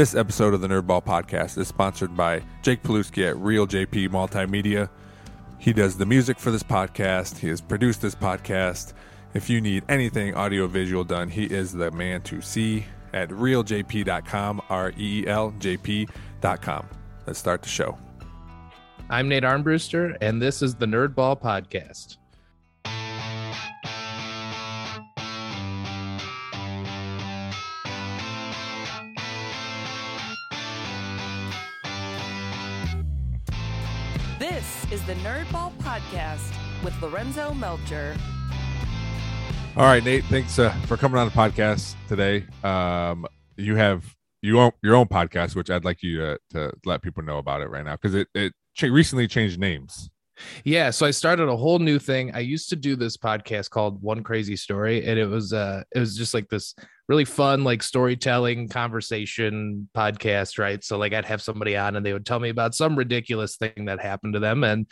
[0.00, 4.88] This episode of the Nerdball Podcast is sponsored by Jake Paluski at Reel JP Multimedia.
[5.58, 7.36] He does the music for this podcast.
[7.36, 8.94] He has produced this podcast.
[9.34, 14.90] If you need anything audiovisual done, he is the man to see at reeljp.com, R
[14.96, 16.88] E E L J P.com.
[17.26, 17.98] Let's start the show.
[19.10, 22.16] I'm Nate Armbruster, and this is the Nerdball Podcast.
[35.10, 38.16] The Nerdball Podcast with Lorenzo Melcher.
[39.76, 40.24] All right, Nate.
[40.26, 42.46] Thanks uh, for coming on the podcast today.
[42.62, 44.04] Um, you have
[44.40, 47.60] you own your own podcast, which I'd like you to, to let people know about
[47.60, 50.08] it right now because it it cha- recently changed names.
[50.62, 52.32] Yeah, so I started a whole new thing.
[52.32, 55.98] I used to do this podcast called One Crazy Story, and it was uh it
[55.98, 56.72] was just like this
[57.10, 60.84] really fun like storytelling conversation podcast, right?
[60.84, 63.86] So like I'd have somebody on and they would tell me about some ridiculous thing
[63.86, 64.86] that happened to them and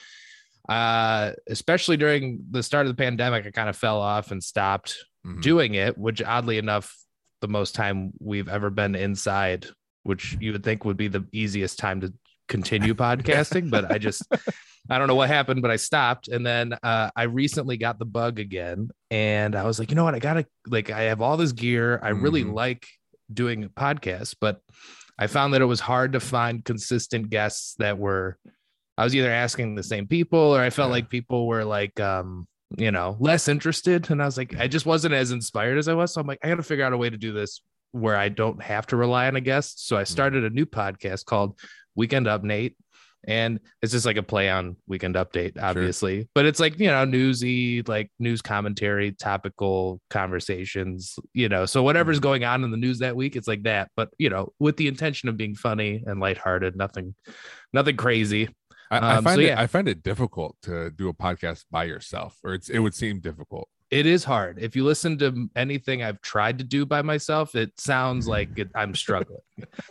[0.68, 4.96] uh especially during the start of the pandemic I kind of fell off and stopped
[5.24, 5.42] Mhm.
[5.42, 6.92] doing it, which oddly enough
[7.40, 9.66] the most time we've ever been inside,
[10.02, 12.12] which you would think would be the easiest time to
[12.48, 14.22] continue podcasting, but I just
[14.90, 16.28] I don't know what happened, but I stopped.
[16.28, 18.88] And then uh, I recently got the bug again.
[19.10, 20.14] And I was like, you know what?
[20.14, 22.00] I got to, like, I have all this gear.
[22.02, 22.54] I really Mhm.
[22.54, 22.86] like
[23.30, 24.62] doing podcasts, but
[25.18, 28.38] I found that it was hard to find consistent guests that were,
[28.96, 30.92] I was either asking the same people or I felt Yeah.
[30.94, 34.08] like people were like, um, you know, less interested.
[34.10, 36.14] And I was like, I just wasn't as inspired as I was.
[36.14, 37.60] So I'm like, I got to figure out a way to do this
[37.92, 39.86] where I don't have to rely on a guest.
[39.86, 41.58] So I started a new podcast called
[41.98, 42.76] Weekend Up Nate,
[43.26, 47.04] And it's just like a play on weekend update, obviously, but it's like, you know,
[47.04, 51.66] newsy, like news commentary, topical conversations, you know.
[51.66, 54.52] So whatever's going on in the news that week, it's like that, but you know,
[54.60, 57.14] with the intention of being funny and lighthearted, nothing,
[57.72, 58.48] nothing crazy.
[58.90, 59.58] I, I Um, find so it.
[59.58, 63.18] I find it difficult to do a podcast by yourself, or it's it would seem
[63.20, 63.68] difficult.
[63.90, 64.58] It is hard.
[64.60, 68.68] If you listen to anything I've tried to do by myself, it sounds like it,
[68.74, 69.40] I'm struggling.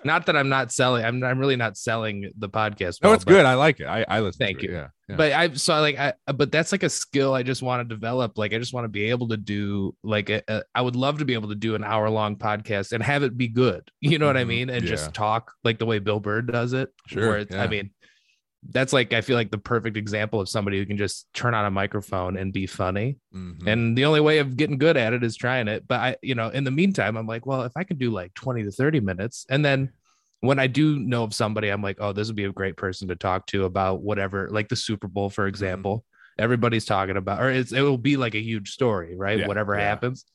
[0.04, 1.04] not that I'm not selling.
[1.04, 3.02] I'm, I'm really not selling the podcast.
[3.02, 3.44] No, well, it's good.
[3.46, 3.86] I like it.
[3.88, 4.38] I, I listen.
[4.46, 4.70] Thank to it.
[4.70, 4.76] you.
[4.76, 5.16] Yeah, yeah.
[5.16, 7.96] but I so I like I but that's like a skill I just want to
[7.96, 8.38] develop.
[8.38, 11.18] Like I just want to be able to do like a, a, I would love
[11.20, 13.90] to be able to do an hour long podcast and have it be good.
[14.02, 14.48] You know what I Mhm.
[14.48, 14.70] mean?
[14.70, 14.90] And Yeah.
[14.90, 16.90] just talk like the way Bill Burr does it.
[17.08, 17.64] Sure, Where it's, yeah.
[17.64, 17.90] I mean,
[18.70, 21.66] that's like I feel like the perfect example of somebody who can just turn on
[21.66, 23.18] a microphone and be funny.
[23.34, 23.66] Mhm.
[23.68, 25.88] And the only way of getting good at it is trying it.
[25.88, 28.34] But I, you know, in the meantime, I'm like, well, if I can do like
[28.34, 29.92] 20 to 30 minutes, and then
[30.42, 33.08] when I do know of somebody, I'm like, oh, this would be a great person
[33.08, 35.36] to talk to about whatever, like the Super Bowl, Mm-hmm.
[35.36, 36.06] for example.
[36.40, 39.40] Everybody's talking about, or it's, it will be like a huge story, right?
[39.40, 39.82] Yeah, whatever yeah.
[39.86, 40.26] happens.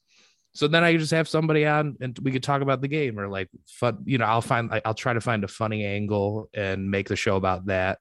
[0.52, 3.28] So then I just have somebody on and we could talk about the game or
[3.28, 7.08] like fun, you know, I'll find, I'll try to find a funny angle and make
[7.08, 8.00] the show about that.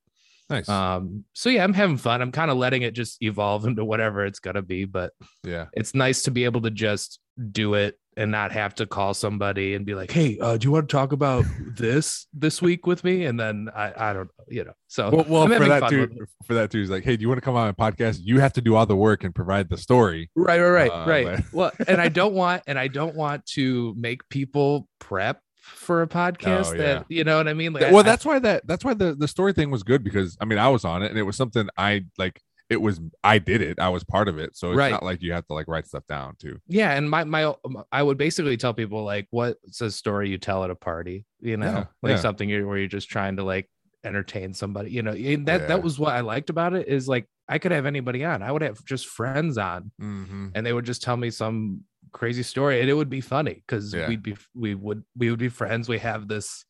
[0.51, 0.69] Nice.
[0.69, 2.22] Um, so yeah, I'm having fun.
[2.22, 5.13] I'm kind of letting it just evolve into whatever it's gonna be, but
[5.44, 7.19] yeah, it's nice to be able to just
[7.51, 10.72] do it and not have to call somebody and be like, "Hey, uh, do you
[10.72, 11.45] want to talk about
[11.78, 14.73] this this week with me?" And then I, I don't, know, you know.
[14.88, 16.09] So well, well for that too.
[16.45, 18.19] For that too, he's like, hey, do you want to come on my podcast?
[18.22, 20.29] You have to do all the work and provide the story.
[20.35, 21.25] right, right, right, Uh, right.
[21.38, 26.02] but- well, and I don't want, and I don't want to make people prep for
[26.02, 27.18] a podcast Oh, that yeah.
[27.18, 27.72] you know what I mean.
[27.74, 30.36] Like, well, I- that's why that that's why the the story thing was good because
[30.42, 32.42] I mean I was on it and it was something I like.
[32.70, 33.80] It was I did it.
[33.80, 34.92] I was part of it, so it's Right.
[34.92, 36.58] not like you have to like write stuff down too.
[36.68, 37.54] yeah and my my
[37.92, 41.58] i would basically tell people like what's a story you tell at a party you
[41.58, 42.16] know Yeah, like yeah.
[42.16, 43.70] something you where you're just trying to like
[44.06, 45.68] entertain somebody you know and that Yeah.
[45.68, 48.50] that was what i liked about it is like i could have anybody on i
[48.52, 50.48] would have just friends on Mm-hmm.
[50.56, 51.82] and they would just tell me some
[52.14, 54.08] crazy story and it would be funny because Yeah.
[54.08, 56.66] we'd be we would we would be friends we have this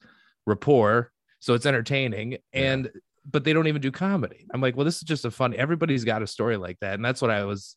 [0.45, 2.37] rapport so it's entertaining Yeah.
[2.53, 2.91] and
[3.29, 6.03] but they don't even do comedy i'm like well this is just a fun everybody's
[6.03, 7.75] got a story like that and that's what i was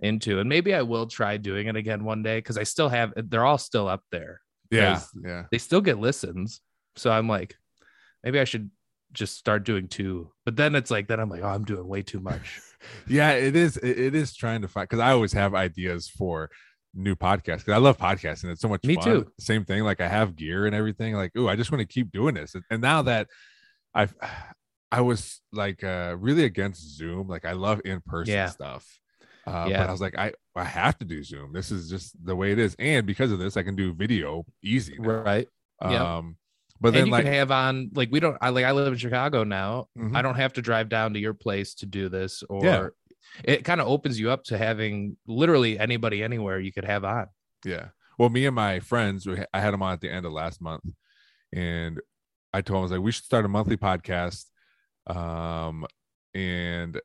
[0.00, 3.12] into and maybe i will try doing it again one day because i still have
[3.16, 5.44] they're all still up there Yeah, yeah.
[5.50, 6.60] they still get listens
[6.96, 7.56] so i'm like
[8.22, 8.70] maybe i should
[9.12, 12.02] just start doing two but then it's like then i'm like oh i'm doing way
[12.02, 12.60] too much
[13.06, 16.50] yeah it is it is trying to find because i always have ideas for
[16.94, 19.04] new podcast because i love podcasting it's so much Me fun.
[19.04, 19.32] too.
[19.40, 22.12] same thing like i have gear and everything like oh i just want to keep
[22.12, 23.28] doing this and, and now that
[23.94, 24.14] i've
[24.92, 28.46] i was like uh really against zoom like i love in-person Yeah.
[28.48, 29.00] stuff
[29.46, 29.78] uh, Yeah.
[29.78, 32.52] but i was like i i have to do zoom this is just the way
[32.52, 35.08] it is and because of this i can do video easy now.
[35.08, 35.48] right
[35.82, 36.16] yeah.
[36.18, 36.36] um
[36.80, 38.92] but and then you like can have on like we don't I like I live
[38.92, 39.86] in Chicago now.
[39.96, 40.14] Mhm.
[40.14, 42.88] I don't have to drive down to your place to do this or Yeah.
[43.44, 47.26] It kind of opens you up to having literally anybody anywhere you could have on.
[47.64, 47.88] Yeah.
[48.18, 50.60] Well, me and my friends, we- I had them on at the end of last
[50.60, 50.84] month,
[51.52, 52.00] and
[52.52, 54.44] I told them I was like, we should start a monthly podcast,
[55.06, 55.86] um,
[56.34, 57.00] and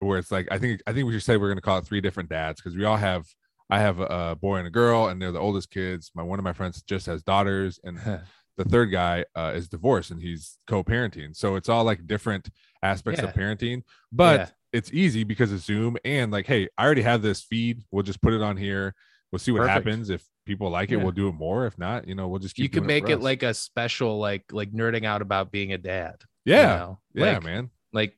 [0.00, 2.00] where it's like I think I think we should say we're gonna call it three
[2.00, 3.26] different dads because we all have.
[3.72, 6.10] I have a boy and a girl, and they're the oldest kids.
[6.14, 7.98] My one of my friends just has daughters, and
[8.56, 11.36] the third guy uh, is divorced and he's co-parenting.
[11.36, 12.50] So it's all like different
[12.82, 13.28] aspects Yeah.
[13.28, 13.82] of parenting,
[14.12, 14.52] but.
[14.72, 17.82] It's easy because of Zoom and like, hey, I already have this feed.
[17.90, 18.94] We'll just put it on here.
[19.32, 19.86] We'll see what Perfect.
[19.86, 20.10] happens.
[20.10, 21.02] If people like it, Yeah.
[21.04, 21.66] we'll do it more.
[21.66, 22.64] If not, you know, we'll just keep.
[22.64, 25.72] you could doing make for it like a special like like nerding out about being
[25.72, 26.98] a dad you yeah, know?
[27.14, 27.70] yeah, like, man.
[27.92, 28.16] like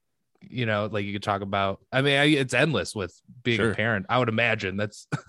[0.48, 3.72] you know like you could talk about i mean I, it's endless with being Sure.
[3.72, 5.06] a parent i would imagine that's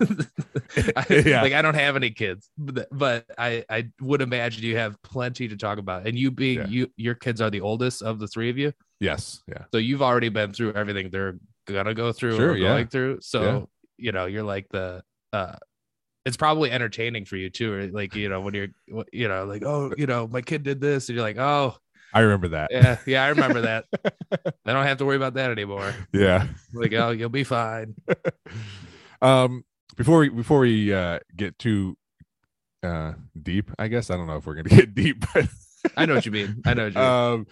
[0.96, 1.42] I, Yeah.
[1.42, 5.48] like i don't have any kids but, but i i would imagine you have plenty
[5.48, 6.66] to talk about and you being Yeah.
[6.68, 10.00] you your kids are the oldest of the three of you Yes, yeah, so you've
[10.02, 11.36] already been through everything they're
[11.66, 12.68] gonna go through Sure, or yeah.
[12.68, 13.68] going through so
[13.98, 15.02] you know you're like the
[15.32, 15.56] uh
[16.24, 18.68] it's probably entertaining for you too or like you know when you're
[19.12, 21.76] you know like oh you know my kid did this and you're like oh
[22.14, 22.70] I remember that.
[22.70, 23.86] yeah yeah i remember that
[24.64, 26.46] i don't have to worry about that anymore yeah.
[26.72, 27.94] like oh you'll be fine
[29.22, 29.64] um
[29.96, 31.96] before we before we uh get too
[32.84, 35.48] uh deep i guess i don't know if we're gonna get deep but
[35.96, 37.08] i know what you mean i know what you mean.
[37.08, 37.46] um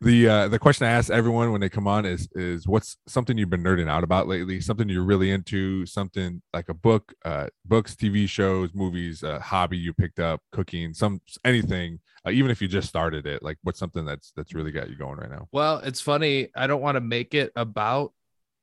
[0.00, 3.36] the uh the question i ask everyone when they come on is is what's something
[3.36, 4.60] you've been nerding out about lately?
[4.60, 5.84] Something you're really into?
[5.86, 10.94] Something like a book uh books tv shows movies a hobby you picked up cooking
[10.94, 14.70] some anything uh, even if you just started it like what's something that's that's really
[14.70, 15.48] got you going right now?
[15.52, 18.12] Well it's funny i don't want to make it about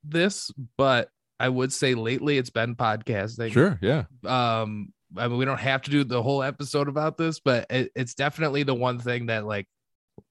[0.03, 1.09] this but
[1.39, 3.51] i would say lately it's been podcasting.
[3.51, 4.03] Sure yeah.
[4.23, 7.91] Um i mean we don't have to do the whole episode about this but it,
[7.93, 9.67] it's definitely the one thing that like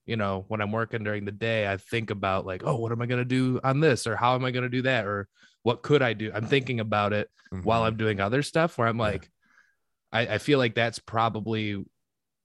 [0.05, 3.01] you know when i'm working during the day i think about like oh what am
[3.01, 5.27] i going to do on this or how am i going to do that or
[5.63, 7.29] what could i do i'm thinking about it
[7.63, 7.87] while Mhm.
[7.87, 9.03] i'm doing other stuff where i'm Yeah.
[9.03, 9.29] like
[10.11, 11.83] I, I feel like that's probably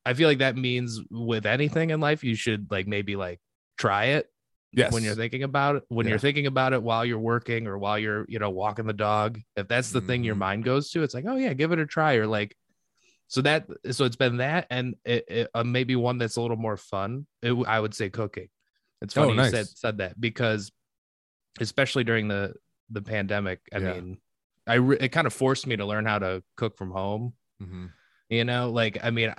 [0.04, 3.40] i feel like that means with anything in life you should like maybe like
[3.76, 4.26] try it
[4.72, 6.10] yes when you're thinking about it when Yeah.
[6.10, 9.38] you're thinking about it while you're working or while you're you know walking the dog
[9.56, 10.38] if that's the thing your Mhm.
[10.38, 12.56] mind goes to it's like oh yeah give it a try or like
[13.30, 16.56] so that so it's been that and it, it, uh, maybe one that's a little
[16.56, 17.26] more fun.
[17.42, 18.48] It, i would say cooking.
[19.00, 20.70] It's Oh, funny you said said that because
[21.60, 22.54] especially during the
[22.90, 23.92] the pandemic i Yeah.
[23.94, 24.18] mean
[24.66, 27.32] i re- it kind of forced me to learn how to cook from home.
[27.62, 27.90] Mhm.
[28.28, 29.34] you know like i mean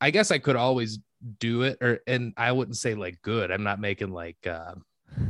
[0.00, 0.98] i guess i could always
[1.38, 3.50] do it or and i wouldn't say like good.
[3.50, 4.74] I'm not making like uh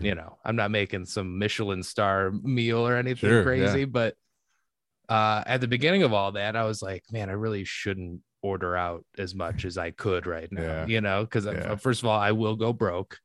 [0.01, 4.17] you know i'm not making some michelin star meal or anything Sure, crazy but
[5.11, 8.75] uh at the beginning of all that i was like man i really shouldn't order
[8.77, 10.87] out as much as i could right now Yeah.
[10.87, 11.75] you know because Yeah.
[11.77, 13.19] first of all i will go broke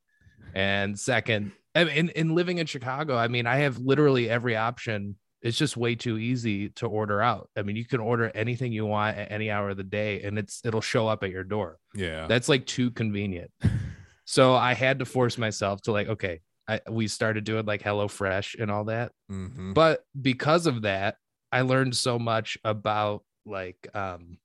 [0.54, 5.58] and second in, in living in chicago i mean i have literally every option it's
[5.58, 9.16] just way too easy to order out i mean you can order anything you want
[9.18, 12.28] at any hour of the day and it's it'll show up at your door yeah
[12.28, 13.52] that's like too convenient.
[14.26, 18.08] so I had to force myself to like, okay, I, we started doing like Hello
[18.08, 19.12] Fresh and all that.
[19.32, 19.76] Mhm.
[19.76, 21.18] But because of that,
[21.56, 24.38] I learned so much about like, um,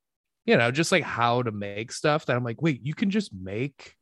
[0.47, 3.35] you know, just like how to make stuff that I'm like, wait, you can just
[3.35, 3.97] make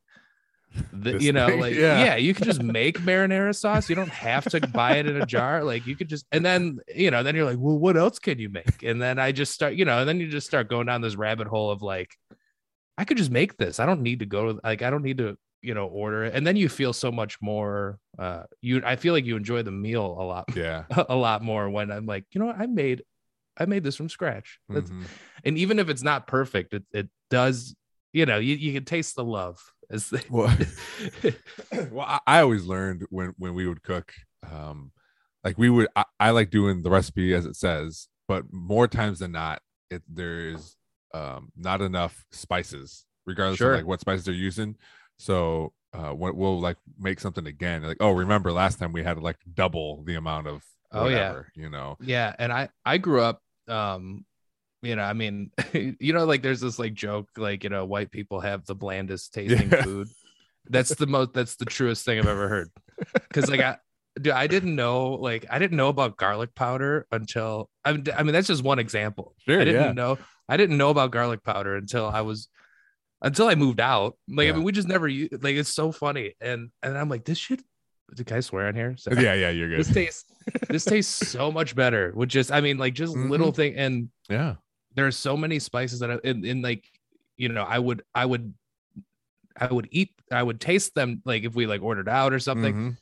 [0.93, 2.05] the, you know, thing, like, yeah.
[2.05, 2.16] yeah.
[2.16, 3.88] you can just make marinara sauce.
[3.88, 5.64] You don't have to buy it in a jar.
[5.64, 8.38] Like, you could just, and then, you know, then you're like, well, what else can
[8.38, 8.82] you make?
[8.82, 11.16] And then I just start, you know, and then you just start going down this
[11.16, 12.14] rabbit hole of like,
[12.99, 13.81] I could just make this.
[13.81, 16.34] I don't need to go like I don't need to, you know, order it.
[16.34, 19.70] And then you feel so much more uh you I feel like you enjoy the
[19.72, 23.03] meal a lot yeah a lot more when I'm like, you know what, I made
[23.56, 24.58] I made this from scratch.
[24.69, 25.05] That's, Mhm.
[25.44, 27.74] And even if it's not perfect, it it does,
[28.12, 29.58] you know, you, you can taste the love
[29.91, 30.55] as the well,
[31.91, 34.12] well I, I always learned when when we would cook
[34.50, 34.93] um
[35.44, 39.19] like we would I, I like doing the recipe as it says but more times
[39.20, 39.60] than not
[39.91, 40.77] it there's
[41.15, 43.72] um not enough spices regardless Sure.
[43.72, 44.77] of like what spices they're using
[45.19, 49.39] so uh we'll like make something again like oh remember last time we had like
[49.55, 51.32] double the amount of Oh, yeah.
[51.32, 54.25] whatever, you know Yeah, and I I grew up um
[54.82, 58.10] you know, I mean, you know like there's this like joke like, you know, white
[58.10, 59.82] people have the blandest tasting Yeah.
[59.82, 60.08] food.
[60.70, 62.70] That's the most that's the truest thing I've ever heard.
[63.32, 63.79] Cuz like I
[64.20, 68.22] dude, I didn't know like I didn't know about garlic powder until I mean, I
[68.22, 69.34] mean that's just one example.
[69.39, 69.93] Sure, I didn't yeah.
[69.93, 72.48] know I didn't know about garlic powder until I was
[73.22, 74.17] until I moved out.
[74.29, 74.53] Like Yeah.
[74.53, 77.60] I mean we just never like it's so funny and and I'm like this shit
[78.27, 78.96] can I swear on here?
[78.96, 79.81] So- yeah yeah you're good.
[79.81, 80.25] this tastes
[80.69, 83.31] this tastes so much better with just i mean like just Mm-hmm.
[83.31, 84.55] little thing and yeah
[84.94, 86.84] there are so many spices that I, in, in like
[87.37, 88.55] you know i would i would
[89.60, 92.75] i would eat i would taste them like if we like ordered out or something
[92.75, 92.96] Mhm.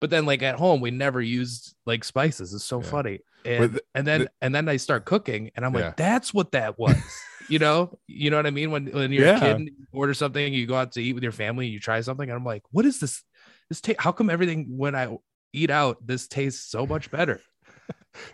[0.00, 2.88] but then like at home we never used like spices it's so Yeah.
[2.88, 6.32] funny and the- and then the- and then i start cooking and i'm like that's
[6.32, 6.96] what that was
[7.48, 8.70] you know, you know what I mean?
[8.70, 9.36] When when you're Yeah.
[9.36, 11.80] a kid and you order something, you go out to eat with your family, you
[11.80, 13.22] try something, and I'm like, what is this?
[13.68, 15.16] This ta- how come everything when I
[15.52, 17.40] eat out, this tastes so much better?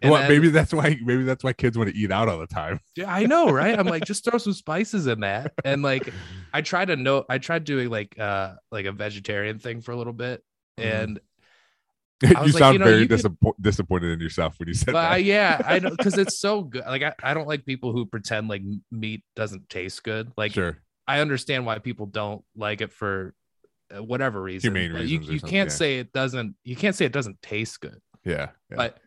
[0.02, 2.38] And well, then- maybe that's why maybe that's why kids want to eat out all
[2.38, 2.80] the time.
[2.96, 3.78] Yeah, I know, right?
[3.78, 5.52] I'm like, just throw some spices in that.
[5.64, 6.10] And like
[6.52, 9.96] I tried to know I tried doing like uh like a vegetarian thing for a
[9.96, 10.42] little bit.
[10.78, 10.84] Mhm.
[11.00, 11.20] And
[12.22, 15.18] you like, sound you know, very you could- disappointed in yourself when you said I,
[15.18, 15.24] that.
[15.24, 16.84] yeah, I know because it's so good.
[16.86, 20.30] Like I, I don't like people who pretend like meat doesn't taste good.
[20.36, 20.78] Like sure.
[21.06, 23.34] I understand why people don't like it for
[23.94, 24.74] uh, whatever reason.
[24.74, 25.76] Humane you, reasons or you can't yeah.
[25.76, 28.00] say it doesn't you can't say it doesn't taste good.
[28.24, 28.50] Yeah.
[28.70, 28.76] yeah.
[28.76, 28.98] But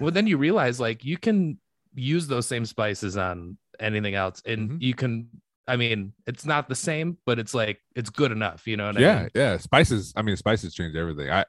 [0.00, 1.58] well then you realize like you can
[1.94, 4.82] use those same spices on anything else and Mhm.
[4.82, 5.28] you can
[5.66, 8.98] I mean it's not the same, but it's like it's good enough, you know what
[8.98, 9.30] I yeah, mean?
[9.34, 9.56] yeah.
[9.58, 10.12] Spices.
[10.16, 11.30] I mean, spices change everything.
[11.30, 11.44] I,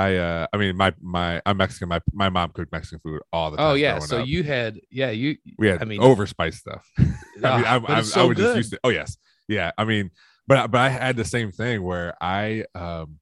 [0.00, 1.90] I, uh, I mean, my, my, I'm Mexican.
[1.90, 3.66] My, my mom cooked Mexican food all the time.
[3.66, 3.98] Oh yeah.
[3.98, 4.26] So up.
[4.26, 6.88] you had yeah, you we had I mean overspiced stuff.
[6.98, 7.14] I mean,
[7.44, 8.80] ah, I, I, it's I so was just used to.
[8.82, 9.72] Oh yes, yeah.
[9.76, 10.10] I mean,
[10.46, 13.18] but but I had the same thing where I, um,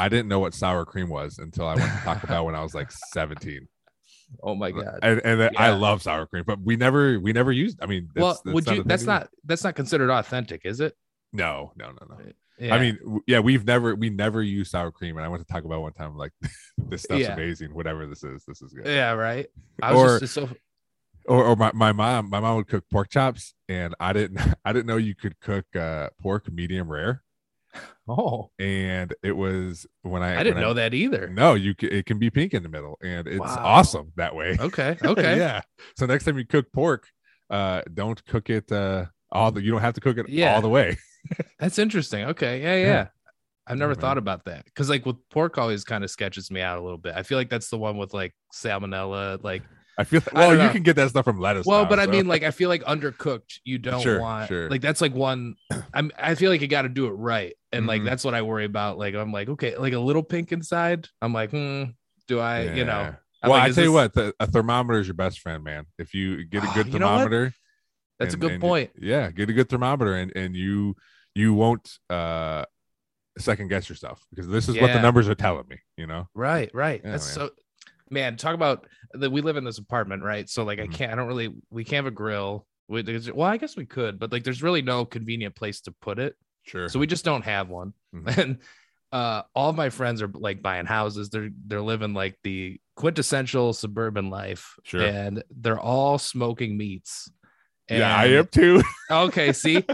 [0.00, 2.62] I didn't know what sour cream was until I went to Taco Bell when I
[2.64, 3.68] was like 17.
[4.42, 4.98] Oh my god.
[5.02, 7.78] and and then I love sour cream, but we never we never used.
[7.80, 10.96] I mean, well, would you that's not that's not considered authentic, is it?
[11.32, 12.32] No, no, no, no.
[12.60, 12.74] Yeah.
[12.74, 15.68] I mean, yeah, we've never we never used sour cream, and I went to Taco
[15.68, 16.16] Bell one time.
[16.16, 16.32] Like,
[16.88, 17.34] this stuff's Yeah.
[17.34, 17.74] amazing.
[17.74, 18.86] Whatever this is, this is good.
[18.86, 19.46] yeah, right.
[19.82, 20.48] I was Or- just so
[21.26, 24.72] Or, or my, my mom, my mom would cook pork chops, and I didn't I
[24.72, 27.22] didn't know you could cook uh, pork medium rare,
[28.08, 31.28] oh and it was when I I didn't know that either.
[31.28, 33.56] No, you c- it can be pink in the middle, and it's Wow.
[33.60, 34.56] awesome that way.
[34.58, 34.96] Okay.
[35.04, 35.36] Okay.
[35.38, 35.60] yeah.
[35.96, 37.06] So next time you cook pork,
[37.50, 40.54] uh, don't cook it uh all the you don't have to cook it Yeah.
[40.54, 40.96] all the way.
[41.58, 42.26] That's interesting.
[42.26, 42.62] Okay.
[42.62, 42.86] Yeah, yeah.
[42.88, 43.08] Yeah.
[43.66, 44.66] I've never thought about that.
[44.74, 47.14] Cause like with pork always kind of sketches me out a little bit.
[47.16, 49.42] I feel like that's the one with like salmonella.
[49.42, 49.64] Like
[49.98, 50.72] I feel I well, you know.
[50.72, 51.66] can get that stuff from lettuce.
[51.66, 54.68] well, now, but I mean, like I feel like undercooked, you don't Sure, want sure.
[54.70, 55.56] like that's like one
[55.94, 57.54] I'm I feel like you gotta do it right.
[57.72, 58.06] And like Mhm.
[58.06, 58.98] that's what I worry about.
[58.98, 61.08] Like I'm like, okay, like a little pink inside.
[61.20, 61.84] I'm like, hmm,
[62.26, 65.06] do I, you know, I'm well, like, I tell you what, the, a thermometer is
[65.06, 65.86] your best friend, man.
[65.98, 67.52] If you get a Ah, good know thermometer,
[68.18, 68.90] that's and- a good and- point.
[69.00, 70.96] Yeah, get a good thermometer, and and you
[71.34, 72.64] you won't uh
[73.38, 75.76] second guess yourself because this is what the numbers are telling me.
[75.96, 77.00] You know, Right, right.
[77.04, 77.46] Yeah, That's man.
[77.48, 77.54] so
[78.10, 80.48] man, talk about that we live in this apartment, right?
[80.48, 80.82] So like Mhm.
[80.84, 82.66] I can't I don't really we can't have a grill.
[82.88, 83.02] We,
[83.34, 86.34] well, I guess we could, but like there's really no convenient place to put it.
[86.64, 86.88] sure.
[86.88, 87.92] So we just don't have one.
[88.14, 88.26] Mhm.
[88.38, 88.58] And
[89.12, 91.30] uh all of my friends are like buying houses.
[91.30, 94.74] They're they're living like the quintessential suburban life.
[94.82, 95.02] Sure.
[95.02, 97.30] And they're all smoking meats.
[97.90, 98.82] Yeah, I am too.
[99.10, 99.84] okay see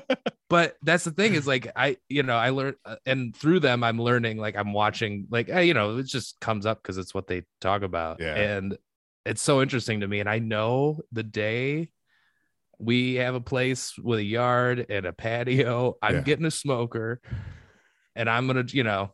[0.50, 3.84] but that's the thing is like i you know i learned uh, and through them
[3.84, 7.14] i'm learning like i'm watching like eh, you know it just comes up because it's
[7.14, 8.34] what they talk about Yeah.
[8.34, 8.76] and
[9.24, 11.90] it's so interesting to me and i know the day
[12.80, 16.20] we have a place with a yard and a patio i'm Yeah.
[16.22, 17.20] getting a smoker
[18.16, 19.12] and i'm gonna you know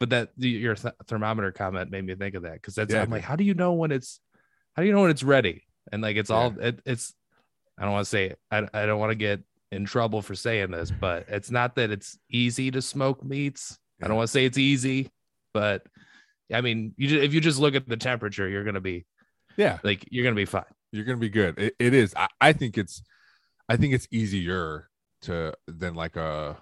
[0.00, 3.10] but that your th- thermometer comment made me think of that because that's Yeah, i'm
[3.10, 4.20] like how do you know when it's
[4.74, 7.14] how do you know when it's ready and like it's all it, it's
[7.78, 8.38] i don't want to say it.
[8.50, 9.40] i, I don't want to get
[9.72, 14.06] in trouble for saying this but it's not that it's easy to smoke meats i
[14.06, 15.10] don't want to say it's easy
[15.52, 15.82] but
[16.52, 19.04] i mean you if you just look at the temperature you're gonna be
[19.56, 20.64] yeah, like you're gonna be fine
[20.94, 21.58] you're gonna be good.
[21.58, 22.14] It, it is.
[22.16, 23.02] I, I think it's.
[23.68, 24.88] I think it's easier
[25.22, 26.56] to than like a.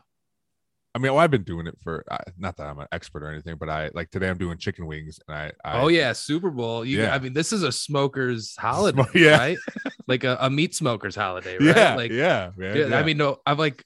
[0.95, 3.31] I mean, well, I've been doing it for I- not that I'm an expert or
[3.31, 5.53] anything, but I like today I'm doing chicken wings and I.
[5.65, 7.15] I oh yeah super bowl you Yeah.
[7.15, 9.39] i mean this is a smoker's holiday yeah.
[9.39, 9.59] right
[10.07, 12.77] like a, a meat smoker's holiday right yeah, like yeah, man.
[12.91, 12.99] Yeah.
[12.99, 13.85] I mean, no, I'm like,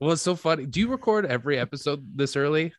[0.00, 0.66] well, it's so funny.
[0.66, 2.72] Do you record every episode this early?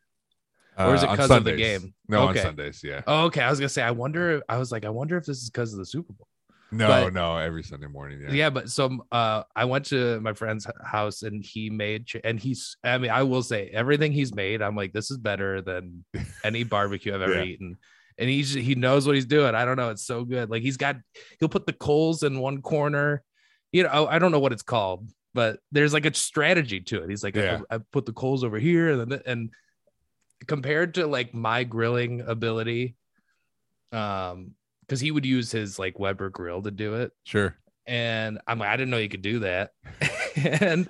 [0.78, 1.94] or is it Uh, on 'cause of the game?
[2.08, 2.40] No, Okay.
[2.40, 2.80] on Sundays.
[2.82, 3.02] Yeah.
[3.06, 3.42] Oh, okay.
[3.42, 4.42] I was gonna say, I wonder.
[4.48, 6.26] I was like, I wonder if this is because of the Super Bowl.
[6.72, 8.20] No, but- no, every Sunday morning.
[8.22, 8.30] Yeah.
[8.30, 12.76] Yeah, but so uh, I went to my friend's house and he made, and he's.
[12.84, 14.62] I mean, I will say everything he's made.
[14.62, 16.04] I'm like, this is better than
[16.44, 17.42] any barbecue I've ever Yeah.
[17.44, 17.76] eaten.
[18.18, 19.54] And he's he knows what he's doing.
[19.54, 19.90] I don't know.
[19.90, 20.50] It's so good.
[20.50, 20.96] Like he's got,
[21.38, 23.22] he'll put the coals in one corner.
[23.72, 27.08] You know, I don't know what it's called, but there's like a strategy to it.
[27.08, 27.60] He's like, Yeah.
[27.70, 29.50] I, I put the coals over here, and then and
[30.46, 32.94] compared to like my grilling ability,
[33.92, 34.52] um,
[34.90, 37.54] because he would use his like Weber grill to do it Sure.
[37.86, 39.70] and I'm like, I didn't know you could do that.
[40.36, 40.88] and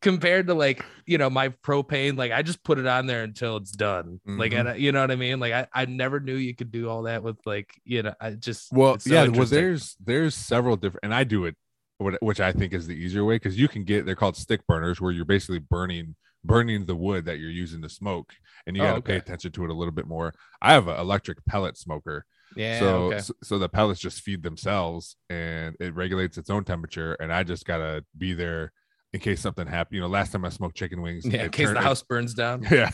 [0.00, 3.58] compared to like, you know, my propane, like I just put it on there until
[3.58, 4.20] it's done.
[4.26, 4.58] Like, Mhm.
[4.58, 5.38] and I- you know what I mean?
[5.38, 8.32] Like, I, I never knew you could do all that with like, you know, I
[8.32, 9.28] just Well, so yeah.
[9.28, 11.54] Well, there's there's several different, and I do it,
[11.98, 14.66] what- which I think is the easier way because you can get they're called stick
[14.66, 18.32] burners where you're basically burning burning the wood that you're using to smoke,
[18.66, 19.18] and you Oh, got to pay okay.
[19.20, 20.34] attention to it a little bit more.
[20.60, 22.24] I have an electric pellet smoker,
[22.56, 22.78] Yeah.
[22.78, 23.18] so, okay.
[23.20, 27.42] so so the pellets just feed themselves, and it regulates its own temperature, and I
[27.42, 28.72] just gotta be there
[29.12, 29.94] in case something happens.
[29.94, 31.44] You know, last time I smoked chicken wings, yeah.
[31.44, 32.62] In case turned- the it- house burns down.
[32.70, 32.90] yeah.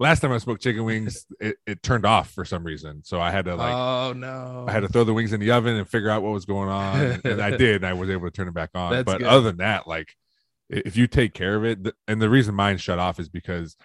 [0.00, 3.02] Last time I smoked chicken wings, it, it turned off for some reason.
[3.04, 4.64] So I had to like oh no.
[4.66, 6.70] I had to throw the wings in the oven and figure out what was going
[6.70, 7.20] on.
[7.22, 8.92] And I did, and I was able to turn it back on.
[8.92, 9.26] That's but good.
[9.26, 10.14] other than that, like
[10.70, 13.76] if you take care of it, th- and the reason mine shut off is because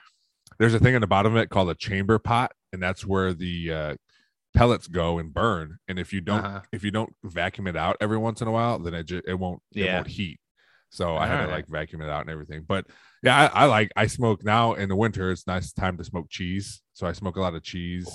[0.58, 3.34] there's a thing on the bottom of it called a chamber pot, and that's where
[3.34, 3.96] the uh,
[4.54, 5.78] pellets go and burn.
[5.88, 6.62] And if you don't Uh-huh.
[6.72, 9.36] if you don't vacuum it out every once in a while, then it just it
[9.36, 10.40] won't it won't heat.
[10.90, 12.66] So I had to like vacuum it out and everything.
[12.68, 12.86] But
[13.24, 15.32] yeah, I, I like I smoke now in the winter.
[15.32, 16.82] It's nice time to smoke cheese.
[16.94, 18.08] So I smoke a lot of cheese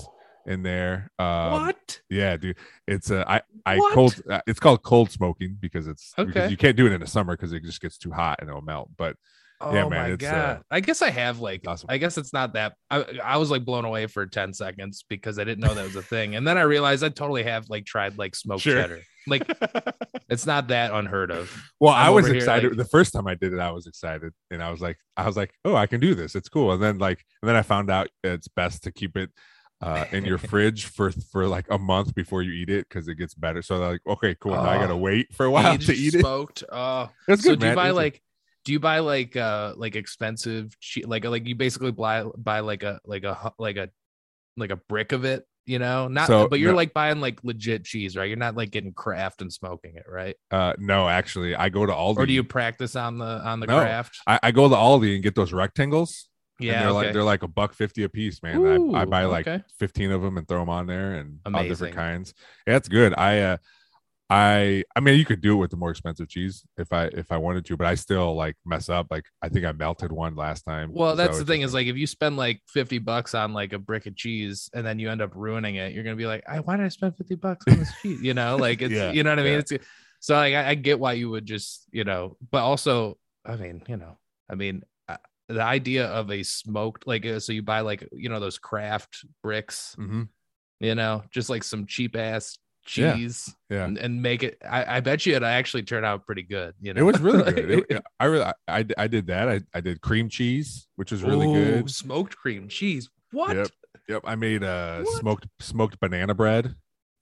[0.47, 1.11] in there.
[1.19, 2.01] Um, what?
[2.09, 2.57] Yeah, dude.
[2.87, 3.95] It's uh, I I What?
[3.95, 4.23] cold.
[4.31, 6.27] Uh, it's called cold smoking because it's Okay.
[6.31, 8.49] because you can't do it in the summer because it just gets too hot and
[8.49, 8.91] it'll melt.
[8.97, 9.17] But
[9.61, 10.63] Oh Yeah, man, my it's, uh, god!
[10.71, 11.63] I guess I have like.
[11.67, 11.87] awesome.
[11.91, 12.75] I guess it's not that.
[12.91, 15.97] I I was like blown away for ten seconds because I didn't know that was
[15.97, 18.81] a thing, and then I realized I totally have like tried like smoked Sure.
[18.81, 19.01] cheddar.
[19.27, 19.47] Like
[20.29, 21.53] it's not that unheard of.
[21.81, 23.59] well, I'm I was over here, excited like- the first time I did it.
[23.59, 26.35] I was excited and I was like, I was like, oh, I can do this.
[26.35, 26.73] It's cool.
[26.73, 29.31] And then like, and then I found out it's best to keep it
[29.81, 33.17] uh in your fridge for for like a month before you eat it because it
[33.17, 33.61] gets better.
[33.63, 34.53] So like, okay, cool.
[34.53, 34.97] Now I gotta Oh.
[34.97, 36.21] wait for a while to eat it.
[36.21, 36.65] smoked.
[36.71, 38.23] Oh, It's so good, do you buy It's- like?
[38.69, 43.01] Do you buy like uh like expensive like like you basically buy buy like a
[43.07, 43.89] like a like a
[44.59, 47.43] like a brick of it you know not So, but you're no- like buying like
[47.43, 51.57] legit cheese right you're not like getting Kraft and smoking it right uh no, actually,
[51.57, 52.19] I go to Aldi.
[52.19, 53.81] or do you practice on the on the No.
[53.81, 56.29] Kraft I, I go to Aldi and get those rectangles.
[56.61, 56.95] and yeah they're okay.
[56.97, 58.95] like they're like a buck fifty a piece, man.
[58.95, 59.65] I, I buy like okay.
[59.79, 62.35] fifteen of them and throw them on there and all different kinds.
[62.67, 63.15] Yeah, it's good.
[63.17, 63.57] I uh,
[64.31, 67.33] I I mean, you could do it with the more expensive cheese if I if
[67.33, 69.07] I wanted to, but I still like mess up.
[69.11, 70.91] Like I think I melted one last time.
[70.93, 73.79] well that's the thing is like if you spend like 50 bucks on like a
[73.79, 76.61] brick of cheese and then you end up ruining it you're gonna be like I,
[76.61, 79.23] why did i spend 50 bucks on this cheese you know like it's Yeah, you
[79.23, 79.59] know what i mean yeah.
[79.59, 79.73] it's
[80.21, 83.83] so like I, I get why you would just you know but also i mean
[83.89, 84.19] you know
[84.51, 85.17] i mean uh,
[85.49, 89.25] the idea of a smoked like uh, so you buy like you know those Kraft
[89.43, 90.29] bricks Mhm.
[90.81, 92.57] you know just like some cheap ass
[92.89, 93.85] cheese yeah.
[93.85, 96.93] and, and make it I, I bet you it actually turned out pretty good you
[96.95, 97.85] know It was really good.
[97.91, 99.49] It- I really I, I I did that.
[99.49, 101.91] I, I did cream cheese, which was really Ooh, good.
[101.91, 103.69] smoked cream cheese what Yep.
[104.09, 104.23] Yep.
[104.25, 105.21] I made uh What?
[105.21, 106.75] smoked smoked banana bread.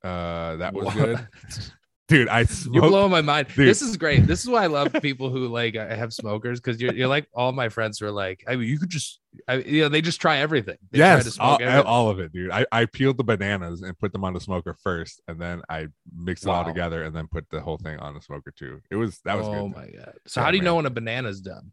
[0.03, 0.95] Uh that was What?
[0.97, 1.29] good.
[2.09, 3.49] Dude, I You're blowing my mind.
[3.49, 3.67] Dude.
[3.67, 4.29] This is great.
[4.29, 7.27] This is why I love people who like uh, have smokers because you're, you're like
[7.35, 10.01] all my friends who are like, I mean, you could just, I, you know, they
[10.03, 10.77] just try everything.
[10.93, 11.87] They Yes, smoke all, everything.
[11.87, 12.53] all of it, dude.
[12.53, 15.89] I, I peeled the bananas and put them on the smoker first, and then I
[16.17, 18.81] mixed it all together and then put the whole thing on the smoker too.
[18.89, 19.75] It was that was oh good.
[19.77, 20.15] my god!
[20.29, 21.73] So Yeah, how do you know when a banana's done?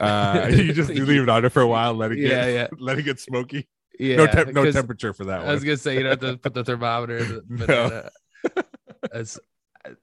[0.00, 2.46] Uh, you just you leave it on it for a while, let it get Yeah,
[2.46, 2.66] yeah.
[2.80, 3.68] let it get smoky.
[4.00, 5.48] Yeah, no temp, no temperature for that one.
[5.50, 7.66] I was gonna say you don't have to put the thermometer in the No.
[7.66, 8.10] banana.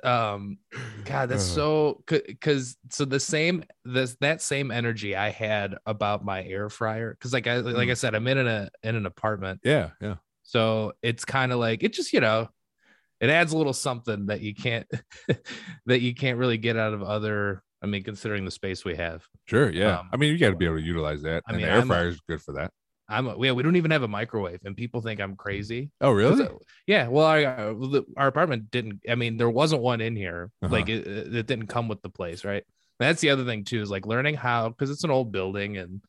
[0.04, 0.58] Um,
[1.06, 1.56] God, that's Ugh.
[1.56, 7.12] so because so the same this that same energy I had about my air fryer
[7.12, 7.98] because like I like I Mm.
[7.98, 10.16] said I'm in a in an apartment Yeah, yeah.
[10.44, 12.50] So it's kind of like it just, you know,
[13.20, 14.88] it adds a little something that you can't
[15.86, 17.64] that you can't really get out of other.
[17.82, 19.24] I mean, considering the space we have.
[19.46, 20.00] Sure, yeah.
[20.00, 21.44] Um, I mean, you got to be able to utilize that.
[21.48, 22.72] I and mean, the air fryer is good for that.
[23.10, 25.92] I'm a, yeah, we don't even have a microwave, and people think I'm crazy.
[26.02, 26.44] Oh, really?
[26.46, 26.50] uh,
[26.88, 29.02] Yeah, well, our uh, our apartment didn't.
[29.10, 30.52] I mean, there wasn't one in here.
[30.62, 30.72] Uh-huh.
[30.74, 32.64] Like it, it didn't come with the place, right?
[33.00, 36.02] That's the other thing too is like learning how because it's an old building and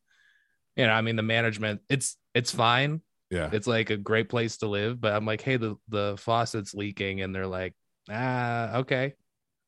[0.76, 3.02] you know, I mean, the management it's it's fine.
[3.30, 3.50] Yeah.
[3.52, 7.20] it's like a great place to live but i'm like hey the the faucet's leaking
[7.20, 7.74] and they're like
[8.08, 9.12] ah okay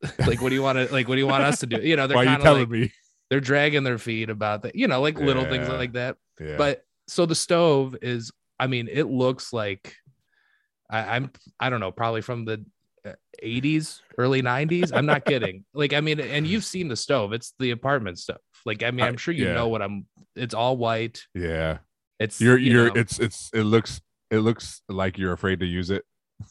[0.27, 1.95] like what do you want to like what do you want us to do you
[1.95, 2.91] know they're Why are you kind of like me?
[3.29, 6.57] they're dragging their feet about that you know like little things like that Yeah.
[6.57, 9.95] but so the stove is i mean it looks like
[10.89, 12.65] I, i'm i don't know probably from the
[13.07, 17.33] uh, 80s early 90s i'm not kidding like i mean and you've seen the stove
[17.33, 19.55] it's the apartment stove like i mean i'm sure you yeah.
[19.55, 21.79] know what i'm it's all white yeah.
[22.19, 23.01] it's You're you you're know.
[23.01, 26.05] it's it's it looks it looks like you're afraid to use it.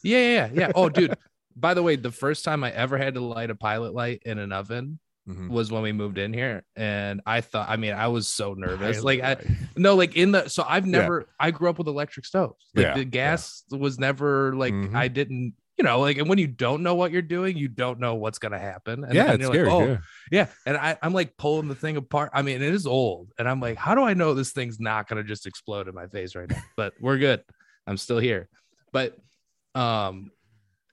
[0.04, 0.48] Yeah, yeah, yeah.
[0.52, 0.72] yeah.
[0.74, 1.14] Oh, dude.
[1.56, 4.38] By the way, the first time I ever had to light a pilot light in
[4.38, 5.48] an oven Mhm.
[5.48, 9.02] was when we moved in here, and I thought, I mean, I was so nervous.
[9.02, 9.36] Like, I
[9.76, 10.98] no, like in the so I've Yeah.
[11.00, 11.28] never.
[11.38, 12.70] I grew up with electric stoves.
[12.74, 13.04] Like Yeah, the yeah.
[13.04, 14.94] gas was never like Mhm.
[14.94, 15.54] I didn't.
[15.78, 18.38] You know, like, and when you don't know what you're doing, you don't know what's
[18.38, 19.02] gonna happen.
[19.02, 19.68] And yeah, it's you're scary.
[19.70, 19.98] Like, oh, yeah.
[20.30, 20.46] yeah.
[20.66, 22.30] And I, I'm like pulling the thing apart.
[22.34, 23.32] I mean, it is old.
[23.38, 26.06] And I'm like, how do I know this thing's not gonna just explode in my
[26.06, 26.60] face right now?
[26.76, 27.42] But we're good.
[27.86, 28.48] I'm still here.
[28.92, 29.16] But
[29.74, 30.32] um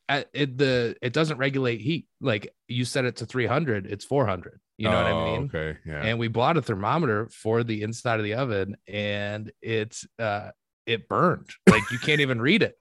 [0.09, 2.07] it the it doesn't regulate heat.
[2.21, 4.59] Like you set it to 300, it's 400.
[4.77, 5.51] You know what I Oh, mean?
[5.53, 5.79] Okay.
[5.85, 6.03] Yeah.
[6.03, 10.51] And we bought a thermometer for the inside of the oven, and it's uh
[10.85, 11.49] it burned.
[11.67, 12.75] Like you can't even read it.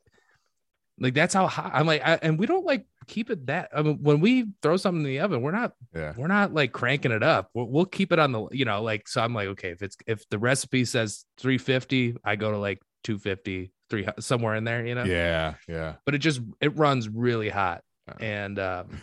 [0.99, 1.73] Like that's how hot.
[1.75, 3.71] I'm like, I, and we don't like keep it that.
[3.75, 6.15] I mean, when we throw something in the oven, we're not yeah.
[6.17, 7.51] we're not like cranking it up.
[7.55, 9.97] We'll, we'll keep it on the, you know, like, so I'm like, okay, if it's,
[10.07, 14.95] if the recipe says 350, I go to like 250, three, somewhere in there, you
[14.95, 15.05] know?
[15.05, 15.55] Yeah.
[15.69, 15.95] Yeah.
[16.05, 17.83] But it just, it runs really hot.
[18.09, 18.15] Oh.
[18.25, 19.01] And, um,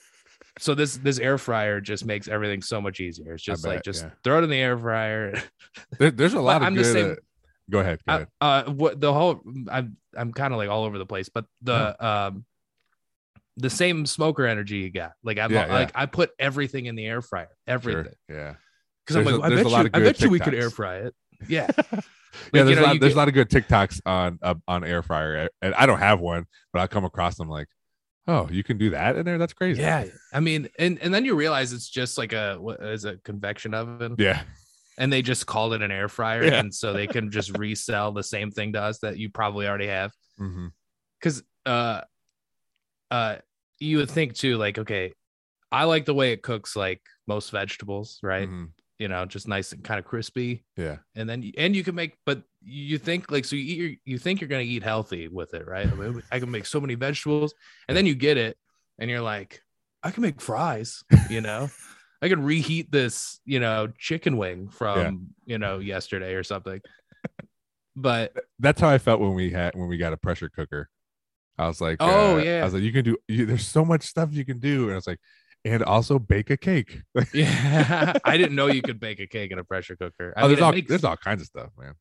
[0.58, 3.34] so this, this air fryer just makes everything so much easier.
[3.34, 4.10] It's just like, just yeah.
[4.24, 5.42] throw it in the air fryer.
[5.98, 6.92] There- there's a lot of I'm the good.
[6.92, 7.14] same- uh,
[7.70, 8.00] go ahead.
[8.06, 8.28] Go ahead.
[8.40, 12.06] uh, what the whole, I'm, I'm kind of like all over the place, but the,
[12.06, 12.44] um,
[13.58, 15.12] the same smoker energy you got.
[15.22, 15.72] Like I'm Yeah, yeah.
[15.74, 18.12] like I put everything in the air fryer, everything.
[18.30, 18.36] Sure.
[18.38, 18.54] Yeah.
[19.06, 21.14] Because I'm like, a- I bet you, I bet you we could air fry it.
[21.48, 21.68] Yeah.
[22.52, 24.54] yeah, you there's, know, a lot, there's get- a lot of good TikToks on uh,
[24.68, 27.68] on air fryer, and I don't have one, but I come across them like,
[28.28, 29.38] oh, you can do that in there.
[29.38, 29.80] That's crazy.
[29.82, 30.06] Yeah.
[30.32, 33.72] I mean, and and then you realize it's just like a what is a convection
[33.74, 34.42] oven, Yeah.
[34.98, 36.58] and they just called it an air fryer, Yeah.
[36.60, 39.86] and so they can just resell the same thing to us that you probably already
[39.88, 40.12] have.
[41.20, 42.00] Because uh,
[43.10, 43.36] uh,
[43.78, 45.12] you would think too, like, okay,
[45.72, 48.48] I like the way it cooks like most vegetables, right?
[48.48, 48.70] Mhm.
[48.98, 50.64] You know, just nice and kind of crispy.
[50.76, 50.96] Yeah.
[51.14, 54.18] and then and you can make but you think like so you eat your, you
[54.18, 56.80] think you're going to eat healthy with it right I, mean, I can make so
[56.80, 57.54] many vegetables
[57.88, 58.58] and then you get it
[58.98, 59.62] and you're like
[60.02, 61.68] i can make fries you know
[62.22, 66.80] i can reheat this you know chicken wing from you know yesterday or something
[67.96, 70.88] but That's how I felt when we had when we got a pressure cooker.
[71.58, 72.60] I was like, Oh, uh, yeah.
[72.60, 73.16] I was like, you can do.
[73.26, 75.18] You, there's so much stuff you can do, and I was like,
[75.72, 77.00] and also bake a cake.
[77.34, 80.42] yeah i didn't know you could bake a cake in a pressure cooker I oh,
[80.44, 81.94] mean, there's all makes- there's all kinds of stuff, man.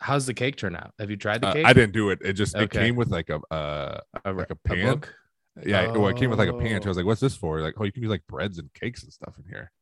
[0.00, 2.18] how's the cake turn out have you tried the Uh, cake I didn't do it.
[2.22, 4.86] It just it came with like a uh a, like a a pan?
[4.94, 5.14] book
[5.66, 5.90] yeah.
[5.90, 6.80] Well, it came with like a pan.
[6.82, 6.90] So I Oh.
[6.90, 7.60] was like, what's this for?
[7.60, 9.72] Like, oh, you can do like breads and cakes and stuff in here.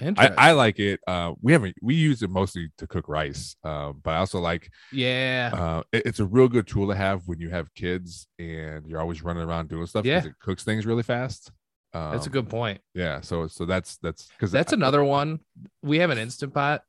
[0.00, 0.34] I, Interesting.
[0.38, 0.98] I like it.
[1.06, 3.54] Uh, we haven't we use it mostly to cook rice.
[3.62, 7.22] Um, but I also like yeah uh, it- it's a real good tool to have
[7.26, 10.04] when you have kids and you're always running around doing stuff.
[10.04, 10.24] Yeah.
[10.24, 11.52] it cooks things really fast.
[11.92, 15.40] Um, that's a good point Yeah, so so that's that's because that's another one
[15.82, 16.84] we have an instant pot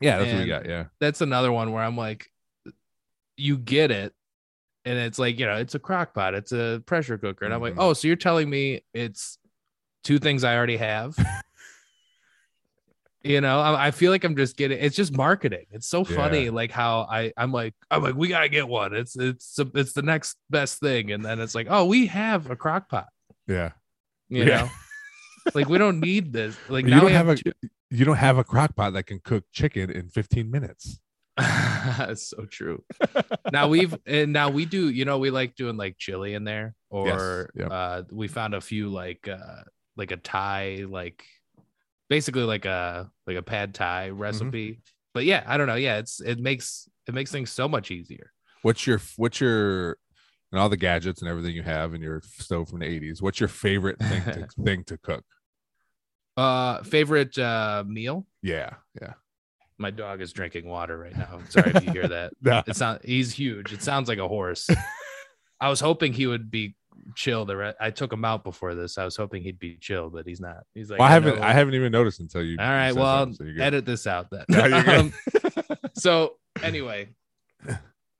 [0.00, 0.66] yeah that's what we got.
[0.66, 2.26] Yeah, that's another one where I'm like,
[3.36, 4.14] you get it,
[4.86, 7.60] and it's like you know, it's a crock pot, it's a pressure cooker, and I'm
[7.60, 7.82] like, Mhm.
[7.82, 9.38] oh, so you're telling me it's
[10.04, 11.16] two things I already have.
[13.22, 14.78] you know, I, I feel like I'm just getting.
[14.78, 15.66] It's just marketing.
[15.72, 16.50] It's so funny, Yeah.
[16.50, 18.94] like how I I'm like I'm like we gotta get one.
[18.94, 22.56] It's it's it's the next best thing, and then it's like oh we have a
[22.56, 23.08] crock pot.
[23.46, 23.72] yeah.
[24.28, 24.62] You Yeah.
[24.62, 24.70] know,
[25.54, 26.56] like we don't need this.
[26.68, 28.92] Like you now don't we have, have, a two- you don't have a crock pot
[28.94, 30.98] that can cook chicken in 15 minutes.
[31.36, 32.82] That's so true.
[33.52, 36.74] now we've and now we do, you know, we like doing like chili in there,
[36.90, 37.68] or yep.
[37.70, 39.62] uh we found a few like uh
[39.96, 41.22] like a Thai, like
[42.08, 44.18] basically like a like a pad Thai Mm-hmm.
[44.18, 44.80] recipe.
[45.14, 45.76] But yeah, I don't know.
[45.76, 48.32] Yeah, it's it makes it makes things so much easier.
[48.62, 49.98] What's your what's your
[50.52, 53.20] and all the gadgets and everything you have in your stove from the 80s?
[53.22, 55.24] What's your favorite thing to thing to cook?
[56.36, 58.26] Uh favorite uh meal?
[58.42, 59.14] Yeah, yeah.
[59.78, 61.40] My dog is drinking water right now.
[61.50, 62.32] Sorry if you hear that.
[62.66, 63.72] It's not he's huge.
[63.72, 64.68] It sounds like a horse.
[65.60, 66.74] I was hoping he would be
[67.14, 67.44] chill.
[67.46, 68.98] The re- I took him out before this.
[68.98, 70.64] I was hoping he'd be chill, but he's not.
[70.74, 72.56] He's like, well, I haven't know- I haven't even noticed until you.
[72.60, 74.44] All right, well, so edit this out then.
[74.50, 74.82] No.
[74.86, 75.14] Um,
[75.94, 77.08] so anyway,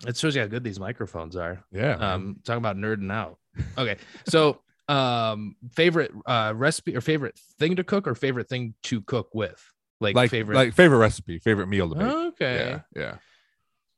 [0.07, 1.65] it shows you how good these microphones are.
[1.73, 1.95] yeah.
[1.95, 3.39] Um, talking about nerding out.
[3.79, 3.97] Okay,
[4.29, 9.29] so um, favorite uh recipe or favorite thing to cook or favorite thing to cook
[9.35, 9.63] with,
[10.01, 10.57] like, like favorite.
[10.57, 12.07] like favorite recipe, favorite meal to make.
[12.35, 12.81] okay.
[12.95, 13.17] Yeah, yeah.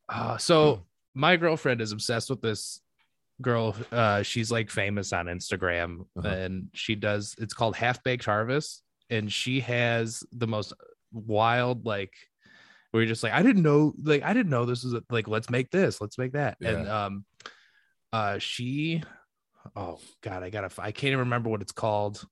[0.08, 0.84] Uh, so
[1.14, 2.80] my girlfriend is obsessed with this
[3.42, 3.74] girl.
[3.92, 6.28] Uh, she's like famous on Instagram, Uh-huh.
[6.28, 7.34] and she does.
[7.38, 10.72] It's called Half Baked Harvest, and she has the most
[11.12, 12.12] wild like.
[12.90, 15.28] Where you're just like, I didn't know, like, I didn't know this was a, like,
[15.28, 17.24] let's make this, let's make that, and um,
[18.12, 19.02] uh, she,
[19.76, 22.24] oh god, I gotta, I can't even remember what it's called.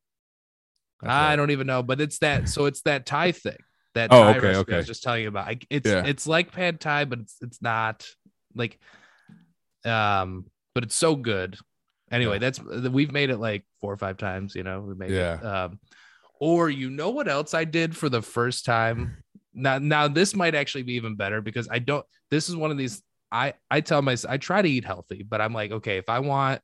[1.03, 2.49] That's I don't even know, but it's that.
[2.49, 3.59] So it's that Thai thing.
[3.95, 5.47] That Oh, Thai okay, recipe I was just telling you about.
[5.47, 6.05] I, it's Yeah.
[6.07, 8.07] it's like pad Thai, but it's it's not
[8.55, 8.79] like,
[9.85, 11.59] um, but it's so good.
[12.11, 12.51] Anyway, Yeah.
[12.51, 14.55] that's we've made it like four or five times.
[14.55, 15.17] You know, we made it.
[15.17, 15.65] Yeah.
[15.65, 15.81] Um,
[16.41, 19.17] or you know what else I did for the first time?
[19.57, 22.05] Now, now this might actually be even better because I don't.
[22.31, 23.03] This is one of these.
[23.33, 26.21] I I tell myself I try to eat healthy, but I'm like, okay, if I
[26.21, 26.61] want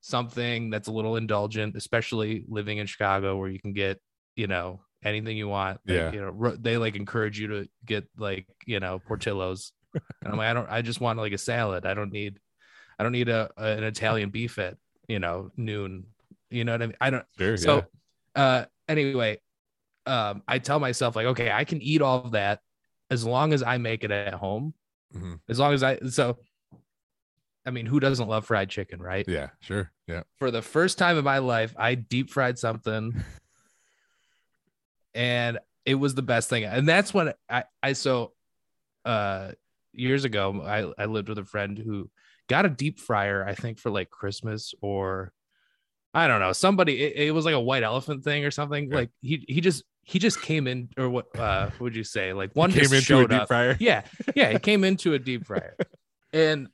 [0.00, 4.00] something that's a little indulgent, especially living in Chicago where you can get,
[4.36, 5.80] you know, anything you want.
[5.86, 6.12] Like, Yeah.
[6.12, 9.72] You know, they like encourage you to get like, you know, Portillo's.
[9.94, 11.86] and I'm like, I don't, I just want like a salad.
[11.86, 12.38] I don't need,
[12.98, 14.76] I don't need a, an Italian beef at,
[15.08, 16.04] you know, noon.
[16.50, 16.96] You know what I mean?
[17.00, 17.84] I don't, Sure, so,
[18.36, 18.42] yeah.
[18.42, 19.38] uh, anyway,
[20.06, 22.60] um, I tell myself like, okay, I can eat all of that
[23.10, 24.74] as long as I make it at home.
[25.14, 25.40] Mhm.
[25.48, 26.38] As long as I so.
[27.64, 29.24] I mean, who doesn't love fried chicken, right?
[29.26, 29.90] Yeah, sure.
[30.06, 30.22] Yeah.
[30.38, 33.12] For the first time in my life, I deep fried something,
[35.14, 36.64] and it was the best thing.
[36.64, 38.32] And that's when I I so,
[39.04, 39.52] uh,
[39.92, 42.10] years ago, I I lived with a friend who
[42.48, 43.44] got a deep fryer.
[43.46, 45.32] I think for like Christmas or
[46.14, 46.52] I don't know.
[46.52, 48.90] Somebody it, it was like a white elephant thing or something.
[48.90, 48.96] Yeah.
[48.96, 52.32] Like he he just he just came in or what uh what would you say?
[52.32, 53.48] Like one Came just into a showed deep up.
[53.48, 53.76] fryer.
[53.80, 54.02] Yeah,
[54.34, 55.76] yeah, he came into a deep fryer,
[56.32, 56.68] and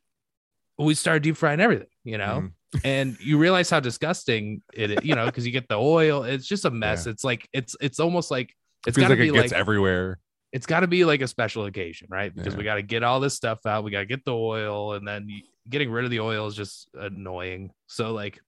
[0.78, 2.50] we started deep frying everything, you know.
[2.76, 2.80] Mhm.
[2.84, 6.22] And you realize how disgusting it is, you know, because you get the oil.
[6.24, 7.06] It's just a mess.
[7.06, 8.54] It's like it's it's almost like
[8.86, 10.18] it's got to like be it like gets everywhere.
[10.52, 12.34] it's got to be like a special occasion, right?
[12.34, 12.58] Because Yeah.
[12.58, 13.84] we got to get all this stuff out.
[13.84, 15.28] We got to get the oil, and then
[15.68, 17.72] getting rid of the oil is just annoying.
[17.88, 18.38] So like,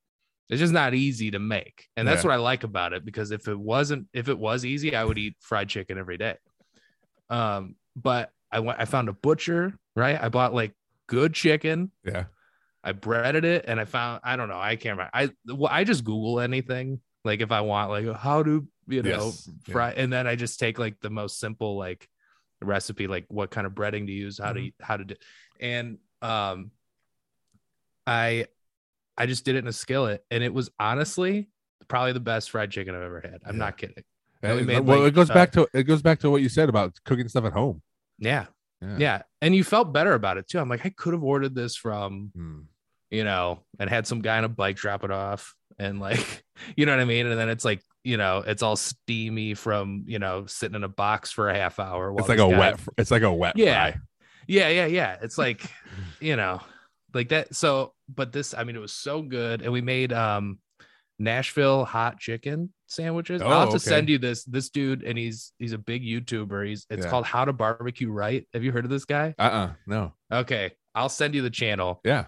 [0.49, 2.29] it's just not easy to make, and that's Yeah.
[2.31, 3.05] what I like about it.
[3.05, 6.37] Because if it wasn't, if it was easy, I would eat fried chicken every day.
[7.31, 10.21] Um, but I went, I found a butcher, right?
[10.23, 10.73] I bought like
[11.07, 11.91] good chicken.
[12.05, 12.25] Yeah.
[12.83, 15.11] I breaded it, and I found I don't know, I can't remember.
[15.15, 19.09] I well, I just Google anything like if I want like how to you know
[19.09, 19.49] Yes.
[19.67, 19.73] Yeah.
[19.73, 22.07] fry, and then I just take like the most simple like
[22.61, 24.67] recipe, like what kind of breading to use, how Mm-hmm.
[24.67, 25.15] to how to do,
[25.61, 26.71] and um,
[28.07, 28.47] I
[29.17, 31.49] I just did it in a skillet, and it was honestly
[31.89, 33.41] probably the best fried chicken I've ever had.
[33.47, 33.65] I'm Yeah.
[33.65, 34.03] not kidding.
[34.43, 36.31] And we And- made, well, like, it goes uh, back to it goes back to
[36.31, 37.83] what you said about cooking stuff at home.
[38.19, 38.47] Yeah,
[38.81, 38.97] Yeah.
[38.99, 40.59] yeah, and you felt better about it too.
[40.59, 42.61] I'm like, I could have ordered this from Hmm.
[43.11, 46.45] you know, and had some guy on a bike drop it off and like,
[46.77, 47.27] you know what I mean?
[47.27, 50.89] And then it's like, you know, it's all steamy from, you know, sitting in a
[50.89, 52.13] box for a half hour.
[52.19, 52.81] It's like a guy- wet.
[52.99, 53.57] It's like a wet.
[53.57, 53.93] Yeah.
[53.93, 54.01] fry.
[54.49, 54.69] Yeah.
[54.69, 54.87] Yeah.
[54.87, 55.17] Yeah.
[55.23, 55.63] It's like,
[56.21, 56.61] you know,
[57.15, 57.55] like that.
[57.55, 59.63] So, but this, I mean, it was so good.
[59.63, 60.59] And we made, um,
[61.19, 63.41] Nashville hot chicken sandwiches.
[63.41, 63.79] Oh, I'll have to okay.
[63.91, 66.67] send you this, this dude, and he's, he's a big YouTuber.
[66.67, 67.11] He's, it's Yeah.
[67.11, 68.47] called How to Barbecue Right.
[68.53, 69.35] Have you heard of this guy?
[69.39, 69.43] Uh.
[69.43, 70.13] uh No.
[70.33, 70.73] Okay.
[70.95, 72.25] I'll send you the channel Yeah.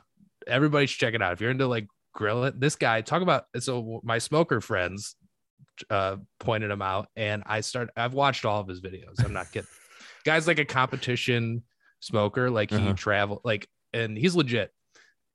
[0.47, 4.01] everybody should check it out if you're into like grilling this guy talk about so
[4.03, 5.17] my smoker friends
[5.91, 9.53] uh pointed him out and i start i've watched all of his videos i'm not
[9.53, 9.69] kidding
[10.25, 11.63] guy's like a competition
[12.01, 12.95] smoker like he Uh-huh.
[12.95, 14.73] travel like and he's legit.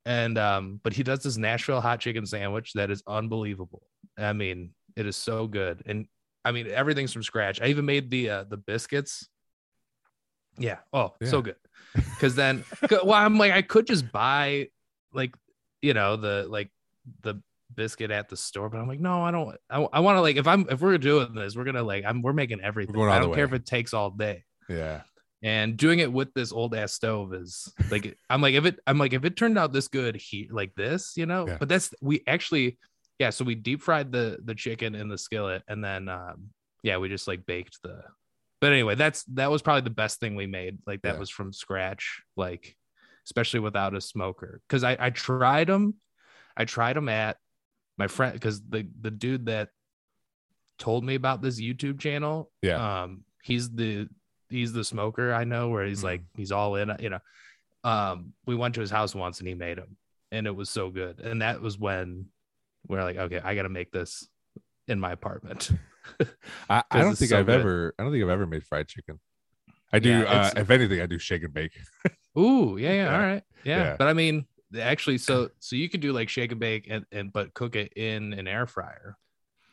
[0.04, 3.82] And um but he does this nashville hot chicken sandwich that is unbelievable.
[4.18, 5.82] I mean it is so good.
[5.86, 6.06] And
[6.44, 7.60] i mean everything's from scratch.
[7.60, 9.28] I even made the uh the biscuits.
[10.58, 10.78] Yeah.
[10.92, 11.28] Oh Yeah.
[11.28, 11.56] so good.
[11.94, 14.68] Because then well i'm like i could just buy
[15.12, 15.34] like
[15.82, 16.70] you know the like
[17.22, 17.34] the
[17.74, 20.36] biscuit at the store but i'm like no i don't i, I want to like
[20.36, 22.96] if i'm if we're doing this we're gonna like i'm we're making everything.
[22.96, 24.44] All i don't care if it takes all day.
[24.68, 25.02] Yeah.
[25.42, 28.98] And doing it with this old ass stove is like i'm like if it i'm
[28.98, 31.56] like if it turned out this good here like this you know Yeah.
[31.58, 32.78] but that's we actually
[33.18, 36.50] yeah so we deep fried the the chicken in the skillet and then um
[36.82, 38.02] yeah we just like baked the
[38.60, 41.20] but anyway that's that was probably the best thing we made like that Yeah.
[41.20, 42.76] was from scratch like
[43.26, 45.94] especially without a smoker because i i tried them
[46.56, 47.36] i tried them at
[47.98, 49.68] my friend because the the dude that
[50.78, 53.02] told me about this youtube channel Yeah.
[53.02, 54.08] um he's the
[54.52, 57.18] he's the smoker i know where he's like he's all in you know
[57.84, 59.96] um we went to his house once and he made them
[60.30, 62.26] and it was so good and that was when
[62.86, 64.28] we're like okay i gotta make this
[64.86, 65.70] in my apartment
[66.68, 67.60] I, I don't think so I've good.
[67.60, 67.94] ever.
[67.96, 69.20] I don't think I've ever made fried chicken.
[69.92, 70.10] I do.
[70.10, 71.78] Yeah, uh, if anything, I do shake and bake.
[72.38, 73.14] Ooh, yeah, yeah, Yeah.
[73.14, 73.42] all right.
[73.64, 73.76] Yeah.
[73.82, 73.96] Yeah.
[73.98, 74.46] But I mean,
[74.78, 77.92] actually, so so you could do like shake and bake and, and but cook it
[77.94, 79.16] in an air fryer.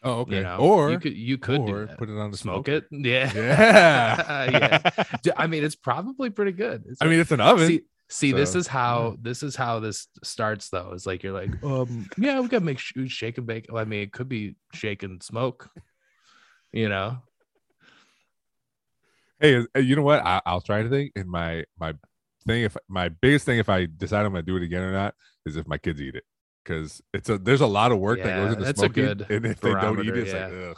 [0.01, 0.37] Oh, okay.
[0.37, 2.69] You know, or you could you could or put it on the smoke smoke.
[2.69, 2.85] it.
[2.91, 3.31] Yeah.
[3.35, 4.91] Yeah.
[5.25, 5.33] yeah.
[5.35, 6.85] I mean, it's probably pretty good.
[6.87, 7.67] It's I mean, it's an oven.
[7.67, 10.91] see, see, this is how this is how this starts though.
[10.93, 13.65] It's like you're like, um, yeah, we gotta make sh- shake and bake.
[13.69, 15.69] Oh, I mean, it could be shake and smoke.
[16.71, 17.17] You know,
[19.39, 20.23] hey, uh, you know what?
[20.25, 21.93] I, I'll try to think And my my
[22.47, 25.13] thing, if my biggest thing, if I decide I'm gonna do it again or not,
[25.45, 26.23] is if my kids eat it,
[26.63, 29.45] because it's a there's a lot of work that goes into that's a good and
[29.45, 30.77] if they don't eat it, it's like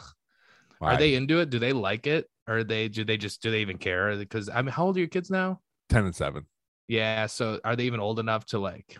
[0.80, 1.50] are they into it?
[1.50, 2.28] Do they like it?
[2.48, 4.16] Or are they do they just do they even care?
[4.16, 5.60] Because I mean, how old are your kids now?
[5.88, 6.46] ten and seven?
[6.88, 7.26] Yeah.
[7.26, 8.98] So are they even old enough to like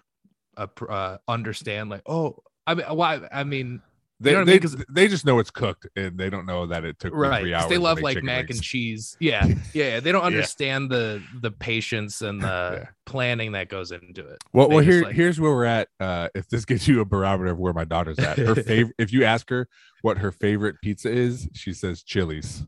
[0.56, 3.20] uh, uh understand like, oh, I mean, why?
[3.32, 3.82] I mean,
[4.22, 6.84] They know what I they, they just know it's cooked, and they don't know that
[6.84, 7.40] it took right?
[7.40, 7.68] three hours.
[7.68, 9.16] they love like mac and cheese.
[9.20, 9.54] Yeah, yeah.
[9.72, 10.00] yeah.
[10.00, 10.26] They don't Yeah.
[10.28, 12.46] understand the the patience and the
[12.82, 12.88] Yeah.
[13.06, 14.38] planning that goes into it.
[14.52, 15.88] Well, They well, here like- here's where we're at.
[16.00, 18.94] Uh, if this gives you a barometer of where my daughter's at, her favorite.
[18.98, 19.68] if you ask her
[20.02, 22.64] what her favorite pizza is, she says Chili's.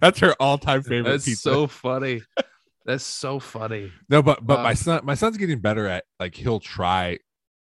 [0.00, 1.42] That's her all-time favorite That's pizza.
[1.42, 2.22] so funny.
[2.86, 3.92] That's so funny.
[4.08, 7.18] no, but but my son, my son's getting better at like he'll try,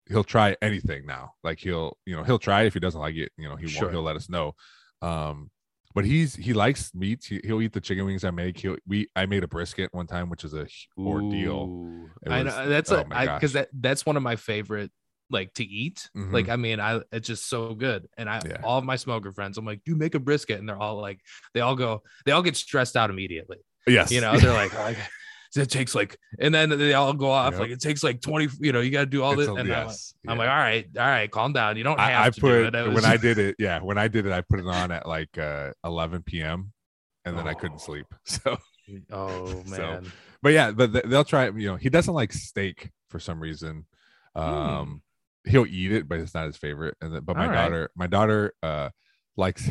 [0.08, 1.32] he'll try anything now.
[1.42, 2.66] Like he'll you know he'll try it.
[2.68, 3.82] if he doesn't like it, you know he Sure.
[3.84, 3.94] won't.
[3.94, 4.54] He'll let us know.
[5.02, 5.50] Um,
[5.94, 7.26] but he's he likes meats.
[7.26, 8.58] He, he'll eat the chicken wings I make.
[8.58, 10.66] He'll we I made a brisket one time, which is a
[10.98, 11.64] ordeal.
[11.68, 12.10] Ooh.
[12.24, 14.90] It I know that's oh a because that that's one of my favorite
[15.30, 16.08] like to eat.
[16.16, 16.32] Mhm.
[16.32, 18.06] Like I mean, I it's just so good.
[18.16, 18.60] And I Yeah.
[18.62, 21.20] all of my smoker friends, I'm like, you make a brisket, and they're all like,
[21.54, 23.58] they all go, they all get stressed out immediately.
[23.86, 24.94] Yes, You know, they're like, oh,
[25.58, 27.60] it takes like, and then they all go off Yep.
[27.60, 28.48] like it takes like 20.
[28.60, 30.38] You know, you got to do all It's this, a- and I'm, like, yes, I'm
[30.38, 31.76] like, all right, all right, calm down.
[31.76, 32.74] You don't have I, I to put do it.
[32.74, 33.56] It when I did it.
[33.58, 36.72] Yeah, when I did it, I put it on at like uh 11 p.m.
[37.24, 37.54] and then I Oh.
[37.54, 38.06] couldn't sleep.
[38.24, 38.56] So,
[39.10, 41.46] oh So, man, but yeah, but they'll try.
[41.46, 43.86] You know, he doesn't like steak for some reason.
[44.36, 44.40] Hmm.
[44.42, 45.02] Um,
[45.44, 46.96] he'll eat it, but it's not his favorite.
[47.00, 47.62] And then, but my All right.
[47.62, 48.90] daughter, my daughter, uh,
[49.36, 49.68] likes.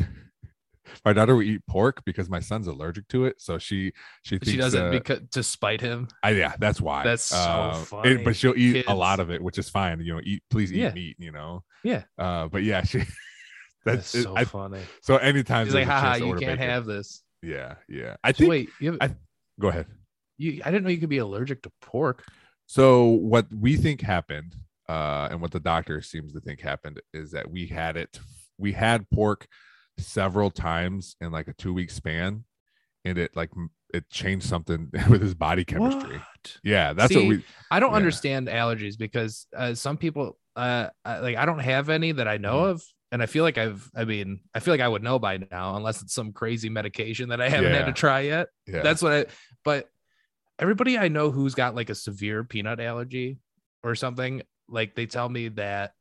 [1.04, 3.40] My daughter will eat pork because my son's allergic to it.
[3.40, 6.08] So she she thinks she does it uh, because to spite him.
[6.22, 7.04] I, yeah, that's why.
[7.04, 8.16] That's so Um, it- funny.
[8.24, 10.00] but she'll eat a lot of it, which is fine.
[10.00, 10.92] You know, eat please eat Yeah.
[10.92, 11.16] meat.
[11.18, 11.64] You know.
[11.84, 12.02] Yeah.
[12.18, 12.98] Uh, but yeah, she.
[13.84, 14.80] That's That's, it- so I, funny.
[15.00, 17.22] so anytime He's there's like, a haha, chance to you can't bacon- have this.
[17.42, 18.16] Yeah, yeah.
[18.24, 18.50] I So think.
[18.50, 19.14] wait, you, have, I-
[19.60, 19.86] Go ahead.
[20.38, 22.24] you I didn't know you could be allergic to pork.
[22.66, 24.56] So what we think happened,
[24.88, 28.18] uh, and what the doctor seems to think happened is that we had it.
[28.58, 29.46] We had pork
[29.98, 32.44] several times in like a two week span,
[33.04, 33.50] and it like
[33.94, 36.18] it changed something with his body chemistry.
[36.18, 36.58] What?
[36.62, 37.42] Yeah, that's See, what we.
[37.70, 37.96] I don't Yeah.
[37.96, 42.36] understand allergies because uh, some people, uh, I, like I don't have any that I
[42.36, 42.70] know Mhm.
[42.70, 42.82] of,
[43.12, 45.76] and I feel like I've, I mean, I feel like I would know by now
[45.76, 48.48] unless it's some crazy medication that I haven't had to try yet.
[48.66, 49.26] Yeah, That's what I.
[49.64, 49.88] But
[50.58, 53.38] everybody I know who's got like a severe peanut allergy
[53.82, 55.92] or something, like they tell me that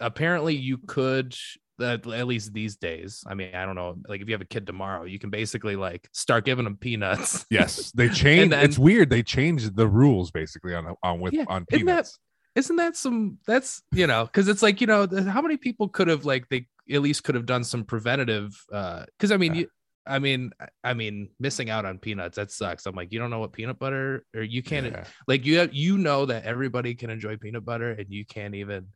[0.00, 1.34] apparently you could.
[1.78, 3.24] That at least these days.
[3.26, 3.96] I mean, I don't know.
[4.08, 7.44] Like, if you have a kid tomorrow, you can basically like start giving them peanuts.
[7.50, 8.52] yes, they changed.
[8.52, 9.10] then- it's weird.
[9.10, 12.18] They changed the rules basically on on with Yeah, on isn't that- peanuts.
[12.54, 16.06] isn't that some that's you know because it's like you know how many people could
[16.06, 19.60] have like they at least could have done some preventative uh because i mean Yeah.
[19.62, 19.68] you
[20.06, 23.30] i mean I- i mean missing out on peanuts that sucks i'm like you don't
[23.30, 25.04] know what peanut butter or you can't Yeah.
[25.26, 28.86] like you have you know that everybody can enjoy peanut butter and you can't even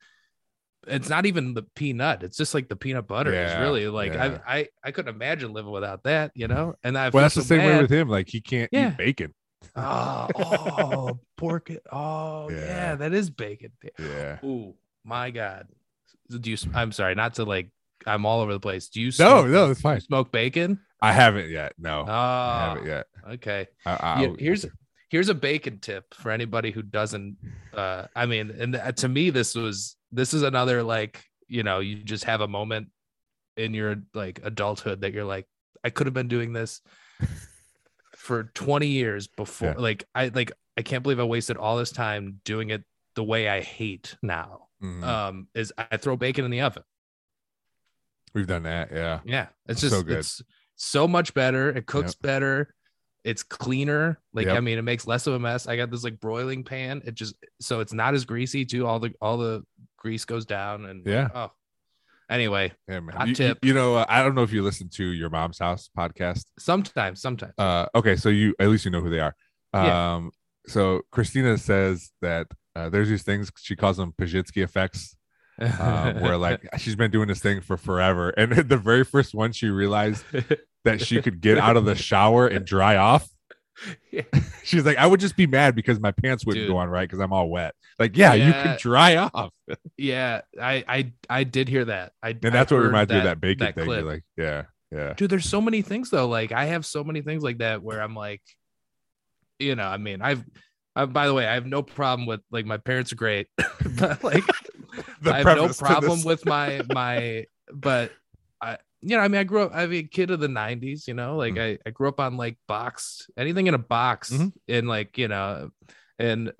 [0.86, 4.38] it's not even the peanut it's just like the peanut butter is really like yeah.
[4.46, 7.42] I, I i couldn't imagine living without that you know and i Well, that's the
[7.42, 8.08] so same way with him.
[8.08, 8.90] Like he can't Yeah.
[8.92, 9.34] eat bacon.
[9.76, 12.56] oh, oh pork oh yeah.
[12.64, 12.94] Yeah.
[12.96, 14.38] that is bacon Yeah.
[14.44, 15.66] Ooh, my God.
[16.30, 16.56] Do you?
[16.74, 17.70] I'm sorry, not to like.
[18.06, 18.88] I'm all over the place.
[18.88, 19.06] Do you?
[19.06, 20.00] No, Smoke, no, it's fine.
[20.00, 20.78] Smoke bacon?
[21.00, 21.72] I haven't yet.
[21.78, 23.06] No, I Oh, haven't yet.
[23.32, 23.66] okay.
[23.86, 24.66] I, I, Yeah, here's
[25.10, 27.36] here's a bacon tip for anybody who doesn't.
[27.74, 31.80] Uh, I mean, and uh, to me, this was this is another like you know
[31.80, 32.88] you just have a moment
[33.56, 35.46] in your like adulthood that you're like
[35.84, 36.80] I could have been doing this
[38.16, 39.68] for 20 years before.
[39.70, 39.74] Yeah.
[39.78, 43.48] Like I like I can't believe I wasted all this time doing it the way
[43.48, 44.68] I hate now.
[44.82, 45.02] Mhm.
[45.02, 46.84] um is I throw bacon in the oven.
[48.34, 48.90] we've done that.
[48.92, 49.20] Yeah.
[49.24, 49.46] Yeah.
[49.66, 50.18] It's So just good.
[50.18, 50.42] it's
[50.76, 51.70] so much better.
[51.70, 52.72] It cooks better.
[53.28, 54.18] It's cleaner.
[54.32, 54.56] Like Yep.
[54.56, 55.66] I mean, it makes less of a mess.
[55.68, 57.02] I got this like broiling pan.
[57.04, 58.86] It just so it's not as greasy too.
[58.86, 59.62] All the all the
[59.96, 61.28] grease goes down and Yeah.
[61.34, 61.50] Oh.
[62.30, 63.00] Anyway, Yeah.
[63.12, 63.64] Hot You, you- tip.
[63.64, 66.44] you know, uh, I don't know if you listen to your mom's house podcast.
[66.58, 67.54] sometimes, sometimes.
[67.58, 69.34] Uh, okay, so you at least you know who they are.
[69.74, 70.14] Yeah.
[70.16, 70.30] Um,
[70.66, 75.16] so Christina says that uh, there's these things she calls them Pazsitzky effects,
[75.58, 79.52] um, where like she's been doing this thing for forever, and the very first one
[79.52, 80.22] she realized
[80.84, 83.28] that she could get out of the shower and dry off.
[84.10, 84.22] Yeah.
[84.64, 86.72] She's like, I would just be mad because my pants wouldn't Dude.
[86.72, 87.76] go on right because I'm all wet.
[88.00, 88.62] Like, yeah, you Yeah.
[88.64, 89.52] can dry off,
[89.96, 92.10] yeah, I I I did hear that.
[92.20, 93.84] I and that's I what reminds me of that bacon that thing.
[93.84, 94.00] clip.
[94.00, 97.20] You're like, yeah, yeah, dude there's so many things though like i have so many
[97.20, 98.40] things like that where i'm like
[99.58, 100.42] you know i mean i've
[100.96, 103.48] I, by the way i have no problem with like my parents are great
[103.98, 104.44] but like
[105.26, 108.12] i have no problem with my my but
[109.02, 111.36] you know i mean i grew up, I mean, kid of the 90s you know
[111.36, 114.52] like I, I grew up on like boxed anything in a box Mhm.
[114.66, 115.70] in like you know
[116.18, 116.52] and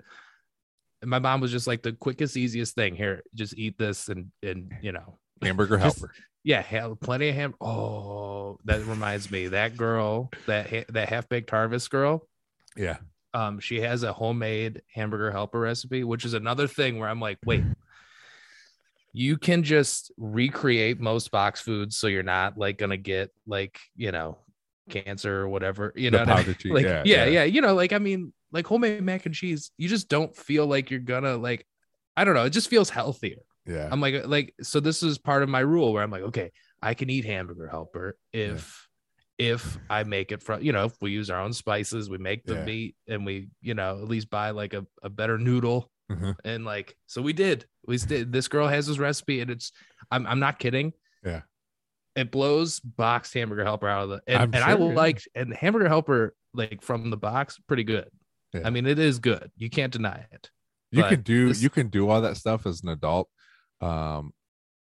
[1.03, 4.73] my mom was just like the quickest easiest thing here just eat this and and
[4.81, 6.13] you know hamburger Just- helper.
[6.43, 7.53] yeah, have plenty of ham.
[7.61, 9.47] Oh, that reminds me.
[9.49, 12.27] That girl, that ha- that half baked harvest girl,
[12.77, 12.97] Yeah,
[13.33, 17.37] um, she has a homemade hamburger helper recipe, which is another thing where I'm like,
[17.45, 17.63] wait,
[19.13, 24.11] you can just recreate most box foods, so you're not like gonna get like you
[24.11, 24.37] know
[24.89, 25.93] cancer or whatever.
[25.95, 26.55] You know, I mean?
[26.69, 29.87] like yeah, yeah, yeah, You know, like I mean, like homemade mac and cheese, you
[29.89, 31.65] just don't feel like you're gonna like.
[32.17, 32.43] I don't know.
[32.45, 33.37] It just feels healthier.
[33.65, 33.87] yeah.
[33.89, 36.51] I'm like, uh, like, so this is part of my rule where I'm like, okay,
[36.81, 38.87] I can eat hamburger helper if,
[39.37, 42.45] if I make it from, you know, if we use our own spices, we make
[42.45, 42.63] the Yeah.
[42.65, 45.89] meat and we, you know, at least buy like a, a better noodle.
[46.11, 46.35] Mhm.
[46.43, 49.71] And like, so we did, we did, this girl has this recipe and it's,
[50.11, 50.93] I'm, I'm not kidding.
[51.23, 51.41] Yeah.
[52.15, 54.95] it blows boxed hamburger helper out of the and, and sure, yeah.
[54.95, 58.09] like and the hamburger helper like from the box pretty good.
[58.53, 58.61] Yeah.
[58.65, 59.51] I mean it is good.
[59.57, 60.49] You can't deny it.
[60.91, 63.29] you can do this- you can do all that stuff as an adult
[63.81, 64.31] um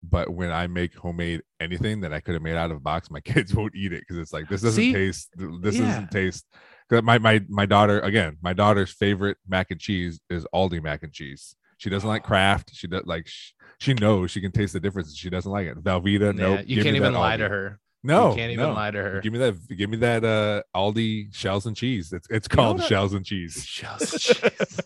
[0.02, 3.10] but when i make homemade anything that i could have made out of a box
[3.10, 4.92] my kids won't eat it because it's like this doesn't See?
[4.92, 5.30] taste
[5.62, 5.86] this Yeah.
[5.86, 6.46] doesn't taste
[6.90, 11.12] my my my daughter again my daughter's favorite mac and cheese is aldi mac and
[11.12, 14.80] cheese she doesn't like kraft she does like sh- she knows she can taste the
[14.80, 17.78] difference she doesn't like it velveeta no Yeah, you can't even lie to her.
[18.02, 18.72] no you can't even no.
[18.72, 19.20] lie to her.
[19.20, 22.86] give me that give me that uh aldi shells and cheese it's it's called what?
[22.88, 24.80] shells and cheese Shells and cheese.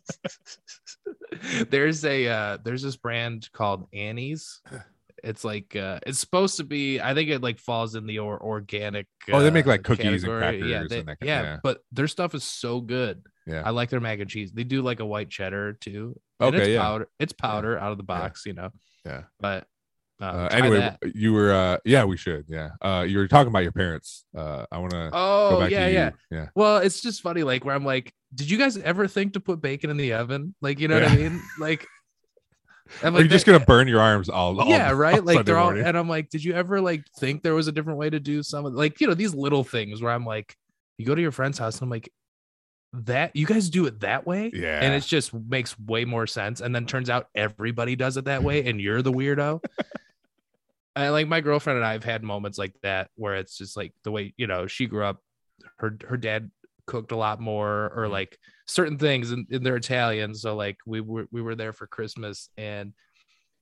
[1.71, 4.61] there's a uh there's this brand called Annie's.
[5.25, 8.43] It's like uh it's supposed to be I think it like falls in the or-
[8.43, 10.71] organic Oh, they make, uh, like, cookies and category.
[10.71, 11.57] yeah, crackers they- and that kind- yeah, yeah.
[11.63, 13.23] but their stuff is so good.
[13.47, 14.53] yeah I like their mac and cheese.
[14.53, 16.19] They do like a white cheddar too.
[16.41, 16.81] And it's Okay, yeah.
[16.83, 17.09] powder.
[17.19, 18.71] It's powder out of the box, you know.
[19.05, 19.67] yeah But
[20.23, 20.99] uh, uh, anyway that.
[21.15, 24.67] you were uh yeah we should yeah uh you were talking about your parents uh
[24.71, 25.95] i want to Oh yeah, to you.
[25.97, 26.11] yeah.
[26.31, 29.41] yeah Well, it's just funny, like where I'm like, did you guys ever think to
[29.41, 30.55] put bacon in the oven?
[30.61, 31.41] Like, you know what I mean?
[31.59, 31.87] Like,
[33.03, 35.25] I'm are you like, just gonna burn your arms all, all yeah, right.
[35.25, 35.85] Like Sunday they're all, morning?
[35.87, 38.43] and I'm like, did you ever like think there was a different way to do
[38.43, 40.57] some of like you know these little things where I'm like,
[40.99, 42.13] you go to your friend's house and I'm like,
[42.93, 46.61] that you guys do it that way, yeah and it just makes way more sense.
[46.61, 49.61] And then turns out everybody does it that way, and you're the weirdo.
[50.97, 53.93] and like my girlfriend and I have had moments like that where it's just like
[54.05, 55.23] the way you know she grew up,
[55.79, 56.51] her her dad
[56.87, 58.11] cooked a lot more, or Mhm.
[58.11, 58.39] like
[58.71, 62.49] certain things, and, and they're Italian, so like we were we were there for Christmas,
[62.57, 62.93] and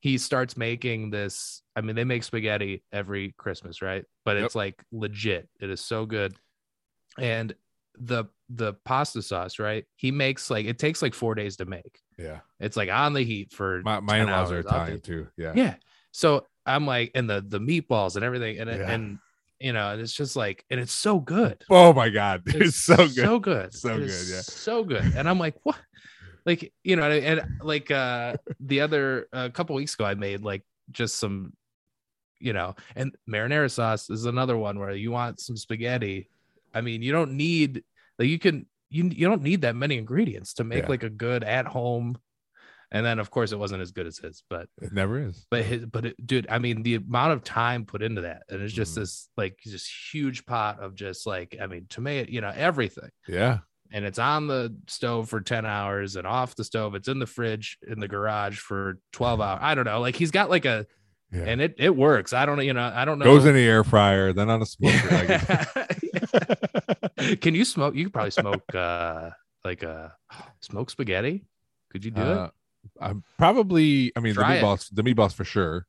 [0.01, 1.63] he starts making this.
[1.75, 4.05] I mean, they make spaghetti every Christmas, right?
[4.25, 4.45] But Yep.
[4.47, 5.49] it's like legit.
[5.61, 6.35] It is so good,
[7.19, 7.55] and
[7.99, 9.85] the the pasta sauce, right?
[9.97, 12.01] He makes like it takes like four days to make.
[12.19, 15.75] yeah It's like on the heat for my, my in-laws are italian too yeah Yeah.
[16.13, 18.91] So I'm like, and the the meatballs and everything, and Yeah.
[18.91, 19.19] and
[19.61, 21.65] you know, and it's just like, and it's so good.
[21.71, 23.75] oh my god it's, so good So good.
[23.75, 24.41] So It good, yeah.
[24.43, 25.05] So good.
[25.17, 25.77] And I'm like, what?
[26.47, 30.63] Like, you know, and like uh the other a couple weeks ago, I made like
[30.93, 31.53] just some,
[32.41, 36.31] you know, and marinara sauce is another one where you want some spaghetti.
[36.73, 37.83] I mean, you don't need
[38.19, 40.89] like you can you you don't need that many ingredients to make Yeah.
[40.89, 42.17] like a good at home.
[42.91, 45.62] And then of course it wasn't as good as his, but it never is but
[45.64, 48.72] his, but it, dude, I mean, the amount of time put into that, and it's
[48.72, 49.01] just Mhm.
[49.01, 53.59] this like this huge pot of just like, I mean, tomato, you know, everything, yeah
[53.91, 57.26] and it's on the stove for ten hours, and off the stove, it's in the
[57.26, 59.61] fridge in the garage for twelve hours.
[59.62, 60.86] I don't know, like he's got like a,
[61.32, 62.32] yeah and it it works.
[62.34, 63.24] I don't know, you know, I don't know.
[63.26, 65.28] goes in the air fryer then on a smoker like,
[67.41, 67.95] Can you smoke?
[67.95, 69.30] You could probably smoke uh
[69.64, 70.09] like uh
[70.61, 71.45] smoke spaghetti.
[71.91, 72.51] Could you do uh,
[73.01, 74.62] i'm probably i mean Try the it.
[74.64, 75.86] meatballs the meatballs for sure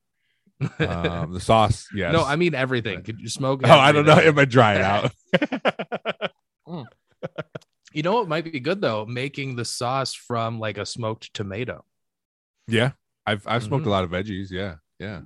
[0.79, 3.01] um the sauce yes No, I mean everything.
[3.03, 3.61] Could you smoke?
[3.63, 4.33] oh i don't know everything?
[4.33, 5.11] if i dry it out
[7.91, 9.05] You know what might be good though?
[9.07, 11.83] Making the sauce from like a smoked tomato.
[12.67, 12.91] Yeah,
[13.25, 13.87] I've I've smoked Mhm.
[13.87, 14.51] a lot of veggies.
[14.51, 15.21] Yeah, yeah,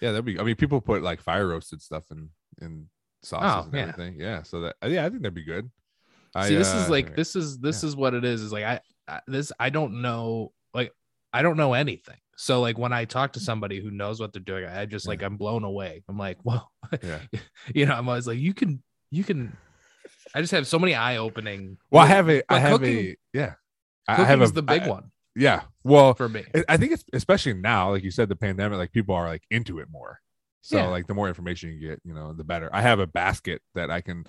[0.00, 0.10] yeah.
[0.10, 0.40] That'd be.
[0.40, 2.30] I mean, people put like fire roasted stuff in
[2.60, 2.88] in
[3.22, 3.80] sauces Oh, and yeah.
[3.82, 4.16] everything.
[4.20, 5.70] Yeah, so that yeah, I think that'd be good.
[6.34, 7.16] I, See, this uh, is like anyway.
[7.16, 8.42] this is this is what it is.
[8.42, 10.50] Is like I, I this I don't know
[11.32, 12.16] I don't know anything.
[12.36, 13.42] So like when I talk to mm.
[13.42, 16.04] somebody who knows what they're doing, I just like I'm blown away.
[16.08, 16.70] I'm like, well,
[17.02, 17.18] Yeah.
[17.74, 19.56] you know, I'm always like, you can you can.
[20.34, 21.78] I just have so many eye opening.
[21.90, 22.42] Well, I have a.
[22.52, 23.16] I have cooking- a.
[23.32, 23.54] Yeah,
[24.06, 25.62] I have a the big I- one Yeah.
[25.84, 26.44] Well, for me.
[26.54, 29.42] I- I think it's especially now, like you said, the pandemic, like people are like
[29.50, 30.20] into it more.
[30.62, 30.88] So Yeah.
[30.88, 32.68] like the more information you get, you know, the better.
[32.72, 34.24] I have a basket that I can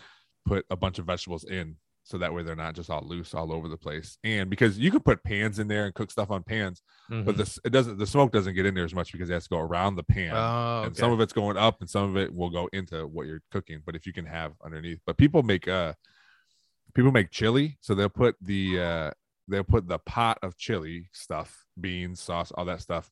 [0.45, 1.76] put a bunch of vegetables in,
[2.10, 4.18] so that way they're not just all loose all over the place.
[4.24, 7.38] And because you can put pans in there and cook stuff on pans, but Mhm.
[7.38, 9.49] this it doesn't the smoke doesn't get in there as much because it has to
[9.49, 10.34] go around the pan.
[10.36, 10.99] oh, and okay.
[10.99, 13.82] some of it's going up and some of it will go into what you're cooking
[13.86, 15.93] but if you can have underneath but people make uh
[16.95, 19.12] people make chili so they'll put the uh
[19.47, 23.12] they'll put the pot of chili stuff beans sauce all that stuff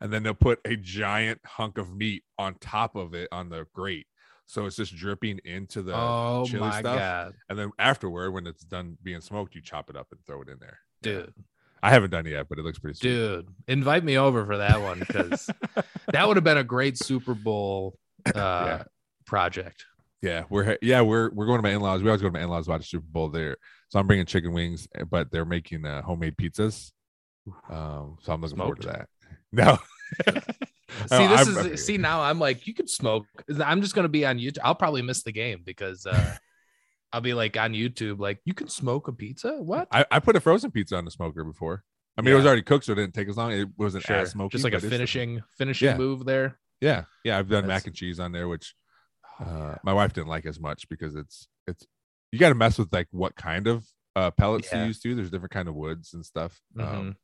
[0.00, 3.66] and then they'll put a giant hunk of meat on top of it on the
[3.72, 4.06] grate
[4.48, 8.64] so it's just dripping into the oh chili stuff god, and then afterward when it's
[8.64, 11.32] done being smoked you chop it up and throw it in there dude.
[11.82, 13.10] i haven't done it yet but it looks pretty sweet.
[13.10, 15.48] Dude, invite me over for that one because
[16.12, 17.96] that would have been a great Super Bowl
[18.34, 18.82] uh, Yeah.
[19.26, 19.84] project.
[20.20, 22.02] Yeah, we're yeah we're we're going to my in laws.
[22.02, 23.56] We always go to my in laws watch the Super Bowl there.
[23.90, 26.90] So I'm bringing chicken wings, eh, but they're making uh, homemade pizzas.
[27.70, 29.08] Um, so I'm looking forward to that.
[29.52, 29.78] No,
[30.88, 32.20] See, Oh, this I'm- I'm- is see now.
[32.22, 33.26] I'm like, you could smoke.
[33.62, 34.58] I'm just gonna be on YouTube.
[34.64, 36.36] I'll probably miss the game because uh,
[37.12, 39.52] I'll be like on YouTube, like you can smoke a pizza.
[39.62, 39.88] What?
[39.92, 41.84] I, I put a frozen pizza on the smoker before.
[42.16, 43.52] I mean, it was already cooked, so it didn't take as long.
[43.52, 44.16] It wasn't Sure.
[44.16, 44.52] as smoky.
[44.52, 45.96] just like a finishing finishing Yeah.
[45.98, 46.58] move there.
[46.80, 47.38] Yeah, yeah.
[47.38, 48.74] I've done That's- mac and cheese on there, which
[49.40, 49.78] Oh, uh, yeah.
[49.84, 51.86] my wife didn't like as much because it's it's
[52.32, 53.86] you got to mess with like what kind of
[54.16, 54.80] uh, pellets Yeah.
[54.80, 55.14] to use too.
[55.14, 56.60] There's different kind of woods and stuff.
[56.78, 57.16] Um, Mhm.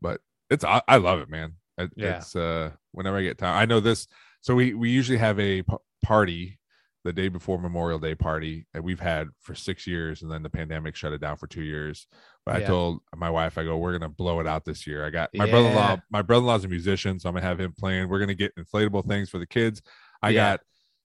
[0.00, 1.54] but it's I, I love it, man.
[1.78, 2.16] It, Yeah.
[2.18, 3.56] It's uh whenever I get time.
[3.56, 4.06] I know this.
[4.40, 6.58] So we we usually have a p- party
[7.04, 10.50] the day before Memorial Day party that we've had for six years, and then the
[10.50, 12.06] pandemic shut it down for two years.
[12.44, 15.04] But I told my wife, I go, we're gonna blow it out this year.
[15.06, 15.98] I got my brother-in-law.
[16.10, 18.08] My brother-in-law's a musician, so I'm gonna have him playing.
[18.08, 19.82] We're gonna get inflatable things for the kids.
[20.22, 20.52] I Yeah.
[20.52, 20.60] got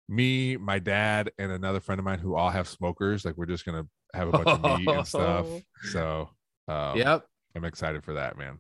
[0.09, 3.23] me, my dad, and another friend of mine who all have smokers.
[3.25, 5.47] Like we're just gonna have a bunch of meat and stuff.
[5.91, 6.29] So
[6.67, 7.25] um, yep.
[7.55, 8.59] I'm excited for that, man.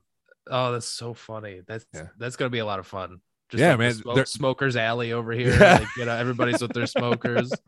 [0.49, 1.61] Oh, that's so funny.
[1.67, 2.07] That's Yeah.
[2.17, 3.19] that's gonna be a lot of fun.
[3.49, 5.51] Just Yeah, like the man, smoke- smokers alley over here.
[5.59, 5.79] Yeah.
[5.79, 7.51] Like, you know, everybody's with their smokers.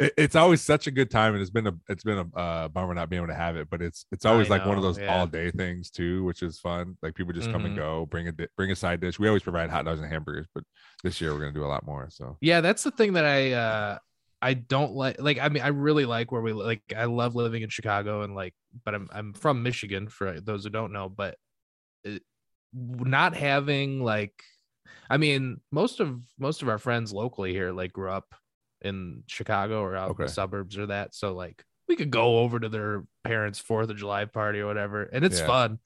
[0.00, 2.68] It, it's always such a good time, and it's been a it's been a uh,
[2.68, 3.68] bummer not being able to have it.
[3.68, 5.12] But it's it's always I like one of those yeah.
[5.12, 6.96] all day things too, which is fun.
[7.02, 7.78] Like people just come and Mhm.
[7.78, 9.18] go, bring a di- bring a side dish.
[9.18, 10.62] We always provide hot dogs and hamburgers, but
[11.02, 12.06] this year we're gonna do a lot more.
[12.10, 13.98] So Yeah, that's the thing that I uh
[14.40, 17.62] I don't like like I mean I really like where we like I love living
[17.62, 18.54] in Chicago and like
[18.84, 21.36] but I'm I'm from Michigan for those who don't know but
[22.72, 24.42] not having like
[25.10, 28.34] I mean most of most of our friends locally here like grew up
[28.82, 32.60] in Chicago or out in the suburbs or that so like we could go over
[32.60, 35.46] to their parents 4th of July party or whatever and it's Yeah.
[35.46, 35.78] fun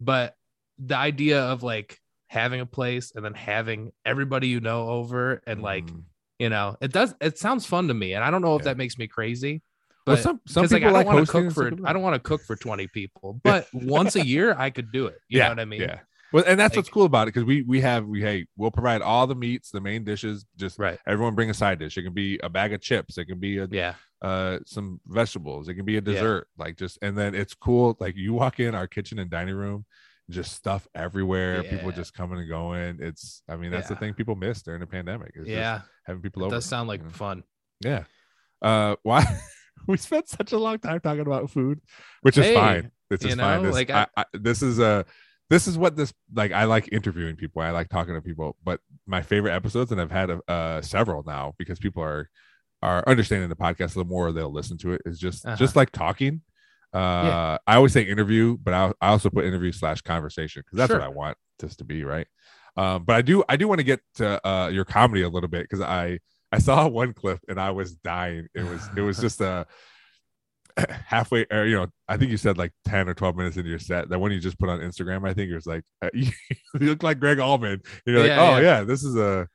[0.00, 0.34] but
[0.78, 5.62] the idea of like having a place and then having everybody you know over and
[5.62, 6.02] like mm.
[6.40, 8.72] you know it does it sounds fun to me and i don't know if Yeah.
[8.72, 9.62] that makes me crazy
[10.04, 12.02] Well, but some some 'cause, like, people i don't want to cook for i don't
[12.02, 15.38] want to cook for 20 people but once a year i could do it you
[15.38, 16.00] yeah, know what i mean Yeah.
[16.32, 19.02] Well, and that's what's cool about it because we we have we hey we'll provide
[19.02, 20.44] all the meats, the main dishes.
[20.56, 21.96] Just right everyone bring a side dish.
[21.96, 23.18] It can be a bag of chips.
[23.18, 25.68] It can be a yeah uh some vegetables.
[25.68, 26.48] It can be a dessert.
[26.58, 27.96] Like just and then it's cool.
[28.00, 29.84] Like you walk in our kitchen and dining room,
[30.30, 31.62] just stuff everywhere.
[31.62, 32.98] People just coming and going.
[33.00, 35.32] It's I mean that's the thing people miss during the pandemic.
[35.36, 36.56] Is just yeah having people it over.
[36.56, 37.12] does sound like you know?
[37.12, 37.44] fun
[37.80, 38.04] Yeah.
[38.62, 39.24] Uh why
[39.86, 41.80] we spent such a long time talking about food,
[42.22, 42.90] which is Hey, fine.
[43.10, 43.62] This is fine.
[43.62, 45.04] This, like, I, I- I, this is a
[45.50, 47.62] this is what this like I like interviewing people.
[47.62, 51.54] I like talking to people, but my favorite episodes and I've had uh several now
[51.58, 52.28] because people are
[52.82, 55.02] are understanding the podcast a little more, they'll listen to it.
[55.06, 55.56] Is just Uh-huh.
[55.56, 56.42] just like talking.
[56.92, 60.90] Uh I always say interview, but I, I also put interview slash conversation because that's
[60.90, 60.98] Sure.
[61.00, 62.26] what I want this to be, right?
[62.76, 65.48] Um, but I do I do want to get to uh your comedy a little
[65.48, 66.20] bit because I
[66.52, 68.46] I saw one clip and I was dying.
[68.54, 69.66] It was it was just a
[71.06, 73.78] halfway or you know I think you said like 10 or 12 minutes into your
[73.78, 76.30] set that one you just put on Instagram I think it was like uh, you,
[76.74, 77.72] look like Gregg Allman.
[77.72, 78.78] And you're like, Yeah, "Oh yeah.
[78.78, 79.48] yeah, this is a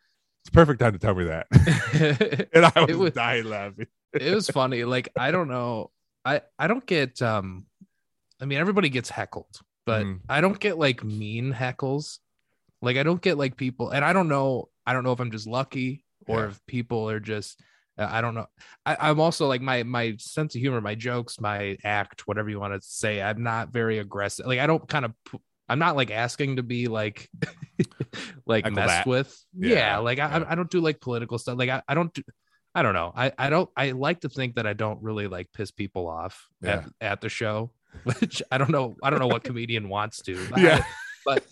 [0.44, 1.48] it's perfect time to tell me that."
[2.54, 3.88] and I was, was- dying laughing.
[4.14, 5.92] it was funny like i don't know
[6.26, 7.66] i i don't get um
[8.42, 10.22] i mean everybody gets heckled but Mhm.
[10.28, 12.18] i don't get like mean heckles
[12.82, 15.30] like i don't get like people and i don't know i don't know if i'm
[15.30, 16.48] just lucky or Yeah.
[16.48, 17.60] if people are just
[18.00, 18.46] Uh, i don't know
[18.86, 22.60] I, i'm also like my my sense of humor my jokes my act whatever you
[22.60, 25.14] want to say i'm not very aggressive like i don't kind of
[25.68, 27.30] i'm not like asking to be like
[28.46, 30.46] like Heckle messed with yeah, Yeah, like I, yeah.
[30.48, 32.24] I don't do like political stuff like i, I don't do
[32.76, 33.12] I don't know.
[33.16, 36.48] I, I don't I like to think that I don't really like piss people off
[36.64, 37.72] at, at the show,
[38.04, 38.96] which I don't know.
[39.02, 40.38] I don't know what comedian wants to.
[40.54, 40.84] I- Yeah.
[41.26, 41.44] but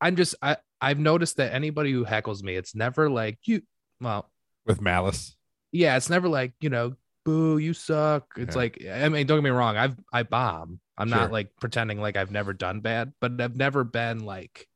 [0.00, 3.62] I'm just I I've noticed that anybody who heckles me, it's never like you
[4.00, 4.30] well,
[4.66, 5.36] with malice.
[5.72, 6.94] yeah, it's never like, you know,
[7.24, 8.26] boo, you suck.
[8.36, 8.60] It's Yeah.
[8.62, 10.80] like I mean, don't get me wrong, I've I bomb.
[10.98, 11.18] I'm Sure.
[11.18, 14.68] not like pretending like I've never done bad, but I've never been like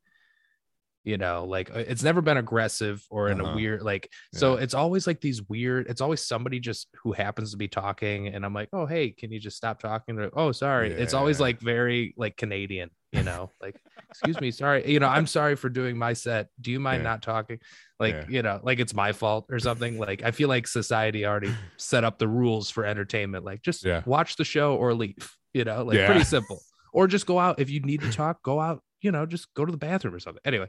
[1.07, 3.53] you know, like uh, it's never been aggressive or in Uh-huh.
[3.53, 7.53] a weird like so it's always like these weird it's always somebody just who happens
[7.53, 10.51] to be talking and I'm like, "Oh, hey, can you just stop talking?" Or, "Oh,
[10.53, 13.77] sorry." It's always like very like Canadian, you know, like,
[14.11, 14.91] "Excuse me, sorry.
[14.91, 16.49] You know, I'm sorry for doing my set.
[16.61, 17.11] Do you mind Yeah.
[17.11, 17.61] not talking?"
[18.01, 18.27] Like, Yeah.
[18.29, 19.99] you know, like it's my fault or something.
[19.99, 23.45] Like I feel like society already set up the rules for entertainment.
[23.45, 24.03] Like just Yeah.
[24.07, 25.15] watch the show or leave,
[25.55, 26.07] you know, like Yeah.
[26.07, 26.59] pretty simple.
[26.93, 29.65] Or just go out if you need to talk, go out, you know, just go
[29.65, 30.41] to the bathroom or something.
[30.45, 30.69] Anyway,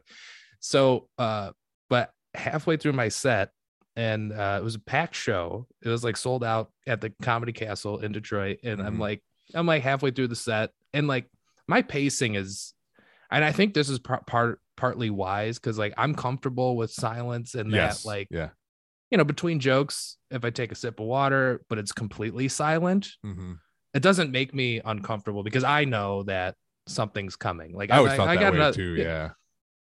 [0.60, 1.52] so uh,
[1.90, 3.52] but halfway through my set,
[3.96, 5.68] and uh, it was a packed show.
[5.84, 9.00] It was like sold out at the Comedy Castle in Detroit, and I'm Mhm.
[9.00, 9.24] like,
[9.54, 11.30] I'm like halfway through the set, and like
[11.68, 12.74] my pacing is,
[13.32, 17.56] and I think this is part part partly wise because like I'm comfortable with silence
[17.56, 18.04] and yes.
[18.04, 18.50] that like yeah.
[19.10, 23.10] you know between jokes, if I take a sip of water, but it's completely silent,
[23.24, 23.54] hmm
[23.94, 26.54] it doesn't make me uncomfortable because I know that
[26.88, 27.74] something's coming.
[27.74, 28.96] Like I always I, felt I that got way another- too.
[28.96, 29.30] Yeah.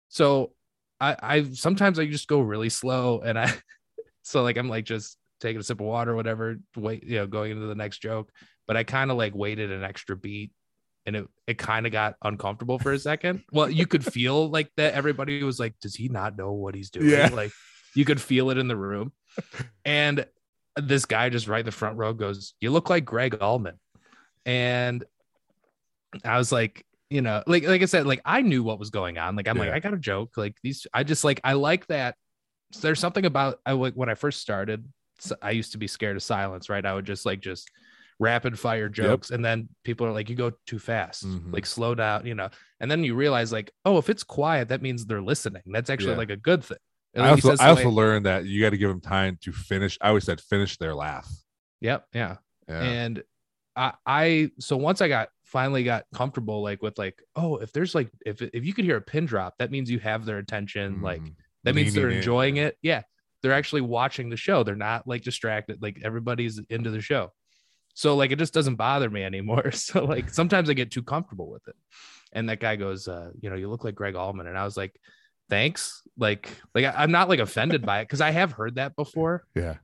[0.09, 0.51] so
[0.99, 3.53] I, I sometimes I just go really slow and I
[4.21, 7.27] so like I'm like just taking a sip of water or whatever, wait, you know,
[7.27, 8.29] going into the next joke.
[8.67, 10.51] But I kind of like waited an extra beat
[11.05, 13.43] and it it kind of got uncomfortable for a second.
[13.51, 16.89] Well, you could feel like that everybody was like, does he not know what he's
[16.89, 17.09] doing?
[17.09, 17.29] Yeah.
[17.31, 17.51] Like
[17.93, 19.11] you could feel it in the room.
[19.85, 20.25] And
[20.77, 23.79] this guy just right in the front row goes, You look like Gregg Allman.
[24.45, 25.03] And
[26.23, 29.17] I was like, you know, like like I said, like I knew what was going
[29.17, 29.35] on.
[29.35, 30.37] Like I'm like, I got a joke.
[30.37, 32.15] Like these, I just like I like that.
[32.71, 34.85] so There's something about I like when I first started.
[35.41, 36.85] i used to be scared of silence, right?
[36.85, 37.69] I would just like just
[38.19, 41.53] rapid fire jokes, and then people are like, "You go too fast, Mhm.
[41.53, 42.49] like slow down," you know.
[42.79, 45.61] And then you realize, like, oh, if it's quiet, that means they're listening.
[45.67, 46.17] That's actually Yeah.
[46.17, 46.77] like a good thing.
[47.13, 49.51] At I also I also way- learned that you got to give them time to
[49.53, 49.97] finish.
[50.01, 51.29] I always said finish their laugh.
[51.81, 52.37] yep, yeah.
[52.67, 52.81] Yeah.
[52.81, 53.23] and
[53.75, 57.93] I, I so once I got finally got comfortable like with like oh if there's
[57.95, 61.01] like if if you could hear a pin drop that means you have their attention
[61.01, 61.35] like Mhm.
[61.63, 62.77] that means they're enjoying it.
[62.81, 63.03] Yeah
[63.41, 64.63] they're actually watching the show.
[64.63, 67.31] They're not like distracted like everybody's into the show.
[67.93, 69.71] So like it just doesn't bother me anymore.
[69.73, 71.75] So like sometimes I get too comfortable with it.
[72.33, 74.47] And that guy goes uh you know you look like Gregg Allman.
[74.47, 74.99] And I was like
[75.49, 76.01] thanks.
[76.17, 79.43] Like like I, I'm not like offended by it because I have heard that before.
[79.55, 79.75] Yeah.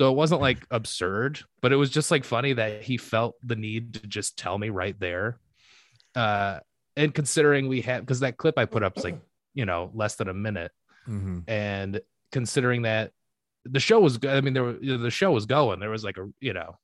[0.00, 3.54] So it wasn't like absurd, but it was just like funny that he felt the
[3.54, 5.38] need to just tell me right there.
[6.14, 6.60] Uh,
[6.96, 9.20] and considering we had, because that clip I put up is like,
[9.52, 10.72] you know, less than a minute.
[11.06, 11.44] Mhm.
[11.46, 12.00] And
[12.32, 13.12] considering that
[13.66, 16.02] the show was I mean, there were, you know, the show was going, there was
[16.02, 16.78] like a, you know,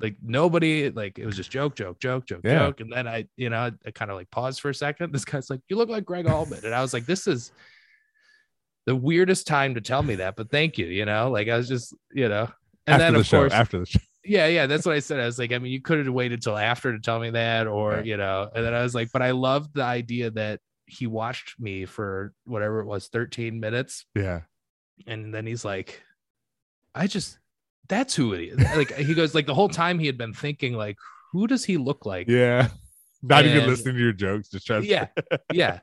[0.00, 2.58] like nobody, like it was just joke, joke, joke, joke, Yeah.
[2.58, 2.80] joke.
[2.80, 5.12] And then I, you know, I, I kind of like paused for a second.
[5.12, 6.64] This guy's like, you look like Gregg Allman.
[6.64, 7.52] And I was like, this is,
[8.88, 10.86] the weirdest time to tell me that, but thank you.
[10.86, 12.48] You know, like I was just, you know,
[12.86, 13.98] and after then the of show, course, after the show.
[14.24, 15.20] yeah, yeah, that's what I said.
[15.20, 17.66] I was like, I mean, you could have waited till after to tell me that,
[17.66, 18.02] or Yeah.
[18.02, 21.60] you know, and then I was like, but I loved the idea that he watched
[21.60, 24.40] me for whatever it was, 13 minutes, Yeah.
[25.06, 26.02] and then he's like,
[26.94, 27.38] I just
[27.88, 28.58] that's who it is.
[28.74, 30.96] Like he goes, like the whole time he had been thinking, like,
[31.32, 32.26] who does he look like?
[32.26, 32.68] Yeah.
[33.22, 35.08] Not even listening to your jokes, just trying to yeah
[35.52, 35.80] yeah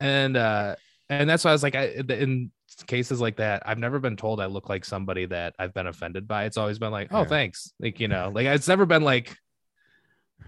[0.00, 0.74] and uh
[1.20, 2.50] and that's why i was like i in
[2.86, 6.26] cases like that i've never been told i look like somebody that i've been offended
[6.26, 7.26] by it's always been like oh Yeah.
[7.26, 9.36] thanks like you know like it's never been like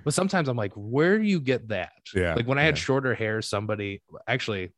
[0.04, 2.82] but sometimes i'm like where do you get that Yeah, like when i had yeah.
[2.82, 4.72] shorter hair somebody actually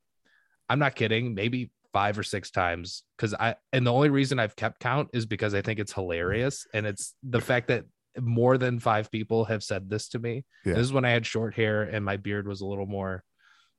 [0.68, 4.57] i'm not kidding maybe five or six times because i and the only reason i've
[4.57, 7.84] kept count is because i think it's hilarious and it's the fact that
[8.18, 10.74] more than five people have said this to me Yeah.
[10.74, 13.22] this is when i had short hair and my beard was a little more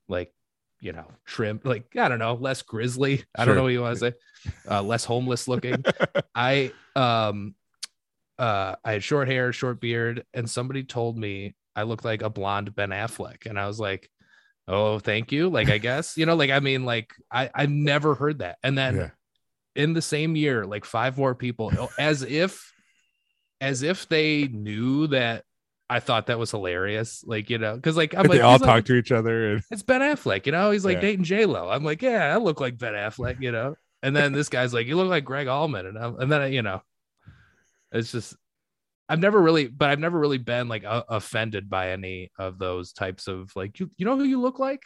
[0.08, 0.32] like
[0.80, 3.98] you know trimmed like i don't know less grizzly i don't know what you want
[3.98, 4.16] to say.
[4.70, 5.82] Uh less homeless looking.
[6.34, 7.54] I um
[8.38, 12.30] uh i had short hair short beard and somebody told me i looked like a
[12.30, 14.08] blonde ben affleck and i was like
[14.68, 18.14] oh thank you like i guess you know like i mean like i i never
[18.14, 18.58] heard that.
[18.62, 19.10] And then Yeah.
[19.74, 22.72] in the same year like five more people as if
[23.60, 25.42] as if they knew that
[25.90, 28.68] i thought that was hilarious like you know because like i'm they like all talk
[28.68, 31.02] like, to each other and it's ben affleck you know he's like Yeah.
[31.02, 34.48] dating j-lo i'm like yeah i look like ben affleck you know and then this
[34.48, 36.82] guy's like you look like gregg allman and, I'm, and then you know
[37.92, 38.36] it's just
[39.08, 42.92] I've never really, but I've never really been like uh, offended by any of those
[42.92, 43.90] types of like you.
[43.96, 44.82] You know who you look like?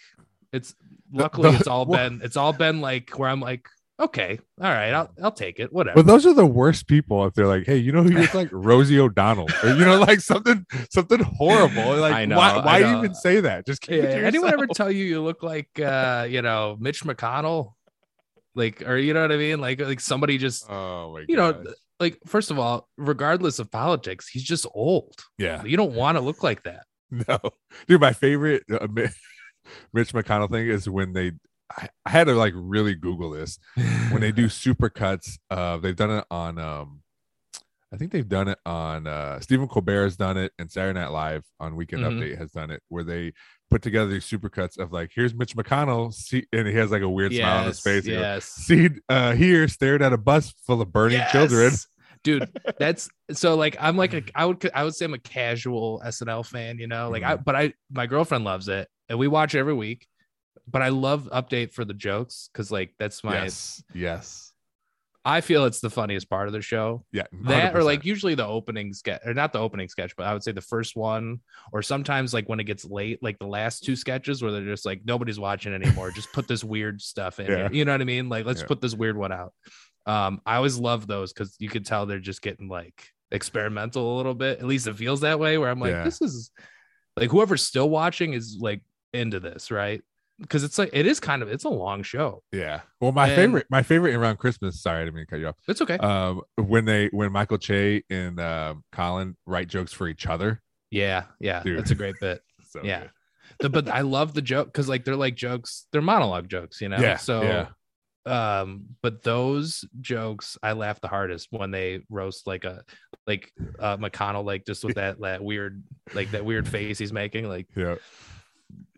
[0.53, 0.75] It's
[1.13, 3.67] luckily it's all been it's all been like where I'm like
[4.03, 5.97] okay, all right, I'll I'll take it, whatever.
[5.97, 8.35] But those are the worst people if they're like, "Hey, you know who you look
[8.35, 11.97] like Rosie O'Donnell," or you know, like something something horrible.
[11.97, 12.99] Like, I know, why, why know.
[12.99, 13.67] even say that?
[13.67, 17.73] Just keep yeah, anyone ever tell you you look like uh you know Mitch McConnell,
[18.55, 21.65] like or you know what I mean, like like somebody just Oh you know
[22.03, 25.15] like first of all, regardless of politics, he's just old.
[25.39, 26.85] yeah, You don't want to look like that.
[27.11, 27.39] no,
[27.87, 28.01] dude.
[28.01, 28.89] My favorite uh,
[29.93, 31.33] Mitch McConnell thing is when they.
[31.77, 33.59] I, I had to like really Google this
[34.11, 35.39] when they do super cuts.
[35.51, 36.59] Uh, they've done it on.
[36.59, 37.03] Um,
[37.93, 39.07] I think they've done it on.
[39.07, 42.19] Uh, Stephen Colbert has done it, and Saturday Night Live on Weekend Mhm.
[42.19, 43.35] Update has done it, where they
[43.71, 47.03] put together these super cuts of like, here's Mitch McConnell, see, and he has like
[47.03, 48.07] a weird smile on his face.
[48.07, 48.47] Yes.
[48.47, 51.73] See uh, here, stared at a bus full of burning children.
[52.25, 52.49] Dude
[52.79, 56.47] that's so like i'm like a i would i would say i'm a casual snl
[56.47, 57.45] fan you know like i Mhm.
[57.45, 60.07] but i my girlfriend loves it and we watch it every week
[60.71, 64.53] but i love update for the jokes because like that's my Yes, yes,
[65.25, 67.25] i feel it's the funniest part of the show yeah.
[67.43, 70.43] that or like usually the opening sketch or not the opening sketch but i would
[70.43, 71.39] say the first one
[71.73, 74.85] or sometimes like when it gets late like the last two sketches where they're just
[74.87, 77.69] like nobody's watching anymore just put this weird stuff in Yeah.
[77.71, 78.67] you know what i mean like let's Yeah.
[78.69, 79.53] put this weird one out
[80.07, 84.17] um i always love those because you could tell they're just getting like experimental a
[84.17, 86.05] little bit at least it feels that way where i'm like Yeah.
[86.05, 86.51] this is
[87.17, 88.83] like whoever's still watching is like
[89.15, 90.03] into this right
[90.43, 92.83] because it's like it is kind of it's a long show yeah.
[93.01, 94.83] Well, my And- favorite, my favorite around Christmas.
[94.83, 95.57] Sorry, I didn't mean to cut you off.
[95.67, 100.27] it's okay Um, when they when Michael Che and um, Colin write jokes for each
[100.27, 101.79] other, yeah yeah Dude.
[101.79, 103.05] that's a great bit so Yeah.
[103.59, 106.89] The- but I love the joke because like they're like jokes, they're monologue jokes, you
[106.89, 106.99] know.
[106.99, 107.67] Yeah, So yeah.
[108.61, 112.83] um, but those jokes I laugh the hardest when they roast like a
[113.27, 115.83] like uh McConnell, like just with that that weird
[116.15, 117.49] like that weird face he's making.
[117.49, 117.97] Like Yeah.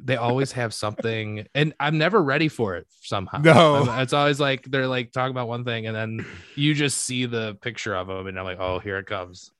[0.06, 3.38] They always have something, and I'm never ready for it somehow.
[3.38, 3.76] No.
[3.76, 7.24] I'm- it's always like they're like talking about one thing, and then you just see
[7.26, 9.50] the picture of them, and I'm like, oh, here it comes.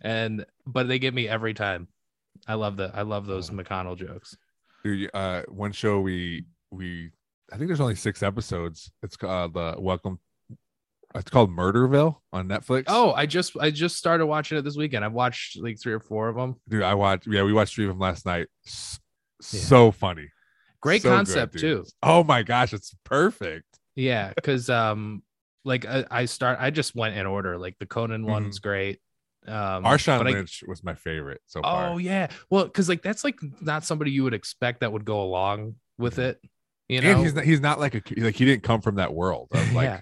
[0.00, 1.86] And but they get me every time.
[2.48, 4.36] I love the I love those McConnell jokes.
[4.82, 7.10] Dude, uh, one show we we
[7.52, 8.90] I think there's only six episodes.
[9.02, 10.18] It's called uh, Welcome.
[11.14, 12.84] It's called Murderville on Netflix.
[12.88, 15.04] Oh, I just I just started watching it this weekend.
[15.04, 16.56] I've watched like three or four of them.
[16.68, 17.28] dude, I watched.
[17.28, 18.48] Yeah, we watched three of them last night.
[19.52, 19.60] Yeah.
[19.60, 20.28] So funny.
[20.80, 21.60] Great So concept dude.
[21.60, 21.84] too.
[22.02, 23.66] Oh my gosh, it's perfect.
[23.96, 25.22] Yeah, because um,
[25.64, 27.56] like I, I start I just went in order.
[27.58, 29.00] Like the Conan one's great.
[29.46, 31.90] Um, Marshawn but I- Lynch was my favorite so far.
[31.92, 35.22] Oh yeah, well, because like that's like not somebody you would expect that would go
[35.22, 36.40] along with it.
[36.88, 39.14] You know, and he's not, he's not like a like he didn't come from that
[39.14, 40.00] world of like yeah,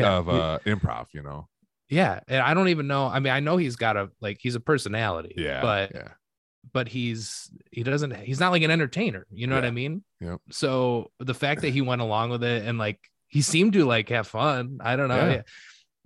[0.00, 1.48] yeah, of uh improv, you know.
[1.88, 2.20] yeah.
[2.26, 3.06] And I don't even know.
[3.06, 5.34] I mean, I know he's got a like he's a personality.
[5.36, 6.08] Yeah, but yeah,
[6.72, 9.26] but he's he doesn't he's not like an entertainer.
[9.30, 10.02] You know what I mean?
[10.20, 10.40] Yep.
[10.50, 12.98] So the fact that he went along with it and like
[13.28, 14.78] he seemed to like have fun.
[14.80, 15.42] I don't know.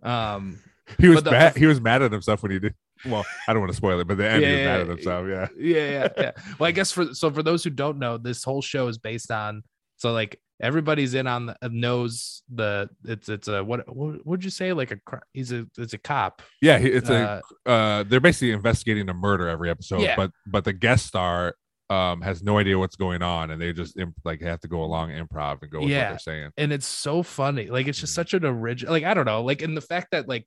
[0.04, 0.32] Yeah.
[0.34, 0.58] Um.
[0.98, 1.56] he was the- mad.
[1.56, 2.74] He was mad at himself when he did.
[3.06, 4.88] Well, I don't want to spoil it, but the end he was Yeah, mad at
[4.88, 5.28] himself.
[5.28, 6.30] Yeah, yeah, yeah, yeah.
[6.58, 9.30] Well, I guess for so for those who don't know, this whole show is based
[9.30, 9.62] on
[9.98, 14.50] so like everybody's in on the knows the it's it's a what what would you
[14.50, 14.98] say like a
[15.32, 16.42] he's a it's a cop.
[16.60, 16.76] yeah.
[16.78, 20.16] It's Uh, a uh, they're basically investigating a murder every episode, Yeah.
[20.16, 21.54] but but the guest star
[21.90, 24.82] um has no idea what's going on, and they just imp- like have to go
[24.82, 26.02] along improv and go with Yeah.
[26.04, 26.50] what they're saying.
[26.56, 27.66] and it's so funny.
[27.68, 28.16] Like it's just Mhm.
[28.16, 28.92] such an original.
[28.92, 29.42] Like I don't know.
[29.42, 30.46] Like in the fact that like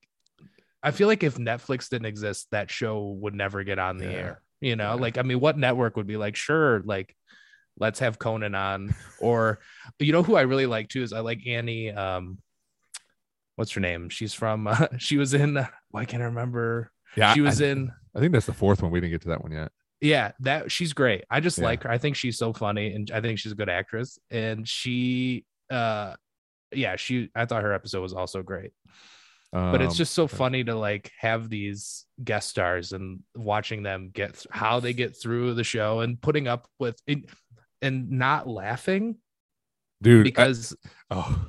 [0.84, 4.12] I feel like if Netflix didn't exist, that show would never get on the Yeah.
[4.12, 4.42] air.
[4.62, 5.02] You know, Yeah.
[5.02, 7.16] like I mean, what network would be like, sure, like
[7.82, 9.60] let's have Conan on, or
[10.00, 11.92] you know who I really like too is I like Annie.
[11.92, 12.38] Um,
[13.58, 14.08] what's her name?
[14.10, 14.68] She's from.
[14.68, 15.58] Uh, she was in.
[15.58, 16.92] Uh, why can't I remember?
[17.18, 17.92] Yeah, She was I, in.
[18.16, 18.92] I think that's the fourth one.
[18.92, 19.72] We didn't get to that one yet.
[20.00, 21.26] Yeah, that she's great.
[21.30, 21.66] I just Yeah.
[21.66, 21.92] like her.
[21.92, 24.18] I think she's so funny and I think she's a good actress.
[24.32, 26.16] And she uh
[26.74, 28.72] yeah, she I thought her episode was also great.
[29.52, 34.10] But it's Um, just so funny to like have these guest stars and watching them
[34.14, 37.26] get th- how they get through the show and putting up with it
[37.82, 39.18] and not laughing
[40.02, 40.22] dude.
[40.22, 40.76] I- because
[41.12, 41.46] oh,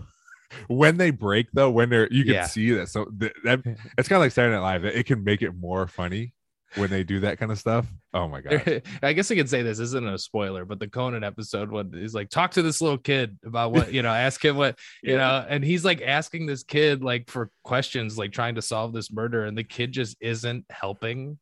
[0.69, 2.47] when they break though, when they're you can Yeah.
[2.47, 2.89] see that.
[2.89, 3.61] So th- that
[3.99, 4.85] it's kind of like Saturday Night Live.
[4.85, 6.35] It can make it more funny
[6.77, 7.87] when they do that kind of stuff.
[8.15, 8.83] Oh my god.
[9.03, 12.15] I guess I could say this isn't a spoiler, but the Conan episode when he's
[12.15, 15.19] like, talk to this little kid about what, you know, ask him what, you Yeah.
[15.19, 19.13] know, and he's like asking this kid like for questions, like trying to solve this
[19.13, 21.39] murder, and the kid just isn't helping.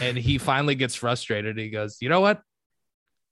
[0.00, 1.56] And he finally gets frustrated.
[1.58, 2.42] He goes, you know what?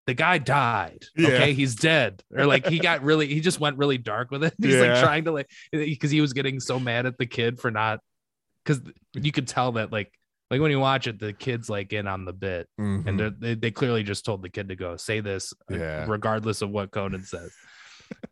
[0.08, 1.04] The guy died.
[1.16, 1.28] Yeah.
[1.28, 2.24] Okay, he's dead.
[2.34, 4.54] Or like he got really, he just went really dark with it.
[4.60, 4.80] He's Yeah.
[4.94, 8.00] like trying to like because he was getting so mad at the kid for not
[8.64, 8.80] because
[9.12, 10.10] you could tell that like
[10.50, 13.06] like when you watch it, the kid's like in on the bit Mhm.
[13.06, 16.06] and they they clearly just told the kid to go say this uh, Yeah.
[16.08, 17.52] regardless of what Conan says.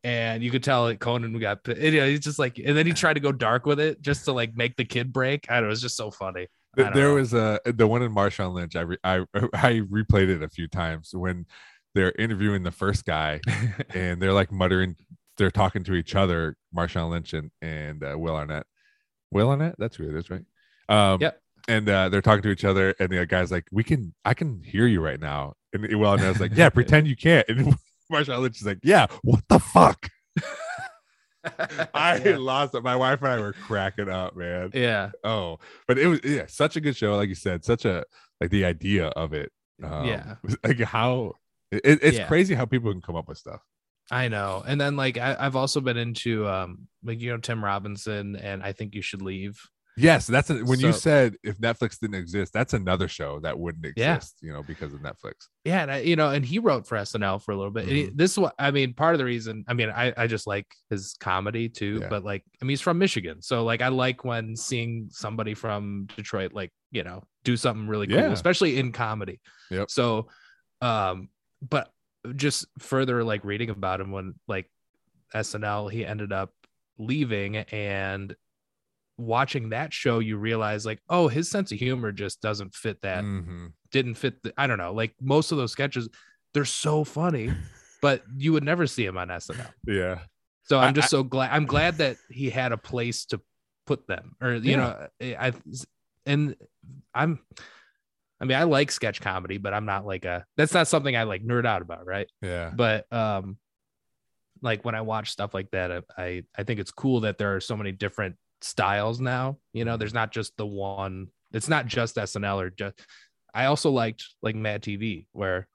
[0.02, 2.94] and you could tell that Conan got you know, he's just like and then he
[2.94, 5.44] tried to go dark with it just to like make the kid break.
[5.50, 6.46] I don't know, it was just so funny.
[6.78, 7.14] I Th- don't there know.
[7.14, 8.76] was a the one in Marshawn Lynch.
[8.76, 9.16] I re, I
[9.54, 11.46] I replayed it a few times when
[11.94, 13.40] they're interviewing the first guy
[13.94, 14.96] and they're like muttering.
[15.38, 18.66] They're talking to each other, Marshawn Lynch and and uh, Will Arnett.
[19.32, 20.44] Will Arnett, that's who it is, right?
[20.88, 21.40] Um, Yep.
[21.68, 24.62] And uh, they're talking to each other, and the guy's like, "We can, I can
[24.62, 27.74] hear you right now." And Will Arnett's like, "Yeah, pretend you can't." And
[28.12, 30.08] Marshawn Lynch is like, "Yeah, what the fuck?"
[31.94, 32.36] I yeah.
[32.38, 32.82] lost it.
[32.82, 34.70] My wife and I were cracking up, man.
[34.74, 35.10] yeah.
[35.24, 37.16] Oh, but it was yeah, such a good show.
[37.16, 38.04] Like you said, such a
[38.40, 39.52] like the idea of it.
[39.82, 40.34] Um, Yeah.
[40.64, 41.32] like how
[41.70, 42.26] it, it's Yeah.
[42.26, 43.60] crazy how people can come up with stuff.
[44.10, 44.62] I know.
[44.66, 48.62] And then like I, I've also been into um like you know Tim Robinson and
[48.62, 49.60] I think you should leave.
[49.98, 53.86] Yes, that's a, when you said if Netflix didn't exist, that's another show that wouldn't
[53.96, 54.16] Yeah.
[54.16, 54.38] exist.
[54.42, 55.48] You know, because of Netflix.
[55.64, 57.84] Yeah, and I, you know, and he wrote for SNL for a little bit.
[57.84, 58.92] And he- this is what I mean.
[58.92, 62.00] Part of the reason, I mean, I I just like his comedy too.
[62.02, 62.08] Yeah.
[62.08, 66.08] But like, I mean, he's from Michigan, so like, I like when seeing somebody from
[66.14, 68.32] Detroit, like you know, do something really cool, Yeah.
[68.32, 69.40] especially in comedy.
[69.70, 69.90] Yep.
[69.90, 70.28] So,
[70.82, 71.28] um,
[71.66, 71.90] but
[72.34, 74.70] just further like reading about him when like
[75.34, 76.52] SNL, he ended up
[76.98, 78.34] leaving and
[79.18, 83.24] watching that show you realize like oh his sense of humor just doesn't fit that
[83.24, 83.72] Mhm.
[83.90, 86.08] didn't fit the, I don't know, like most of those sketches,
[86.52, 87.50] they're so funny,
[88.02, 89.72] but you would never see him on SNL.
[89.86, 90.20] Yeah,
[90.64, 93.40] So I'm I- just so glad I'm glad that he had a place to
[93.86, 95.08] put them or you Yeah.
[95.20, 95.52] know, I
[96.26, 96.56] and
[97.14, 97.38] I'm
[98.38, 101.22] I mean, I like sketch comedy, but I'm not like a that's not something I
[101.22, 102.28] like nerd out about, right?
[102.42, 102.70] Yeah.
[102.74, 103.56] But um
[104.62, 107.56] like when I watch stuff like that, I I, I think it's cool that there
[107.56, 109.58] are so many different styles now.
[109.72, 112.94] You know, there's not just the one, it's not just SNL or just
[113.54, 115.66] I also liked like Mad TV, where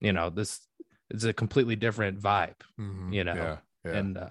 [0.00, 0.60] you know, this
[1.10, 2.54] is a completely different vibe.
[2.80, 3.12] Mhm.
[3.14, 3.56] you know, Yeah.
[3.84, 3.92] yeah.
[3.98, 4.28] And uh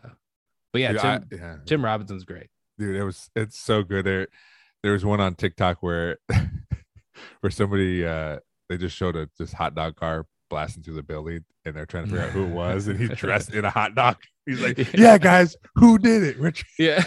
[0.72, 1.56] but yeah, Dude, Tim, I- yeah.
[1.66, 2.48] Tim Robinson's great.
[2.78, 4.28] dude it was it's so good there
[4.84, 6.18] there was one on tiktok where
[7.42, 11.44] where somebody uh they just showed a this hot dog car blasting through the building
[11.66, 13.94] and they're trying to figure out who it was and he's dressed in a hot
[13.96, 14.16] dog
[14.46, 17.04] he's like yeah guys who did it Rich Yeah.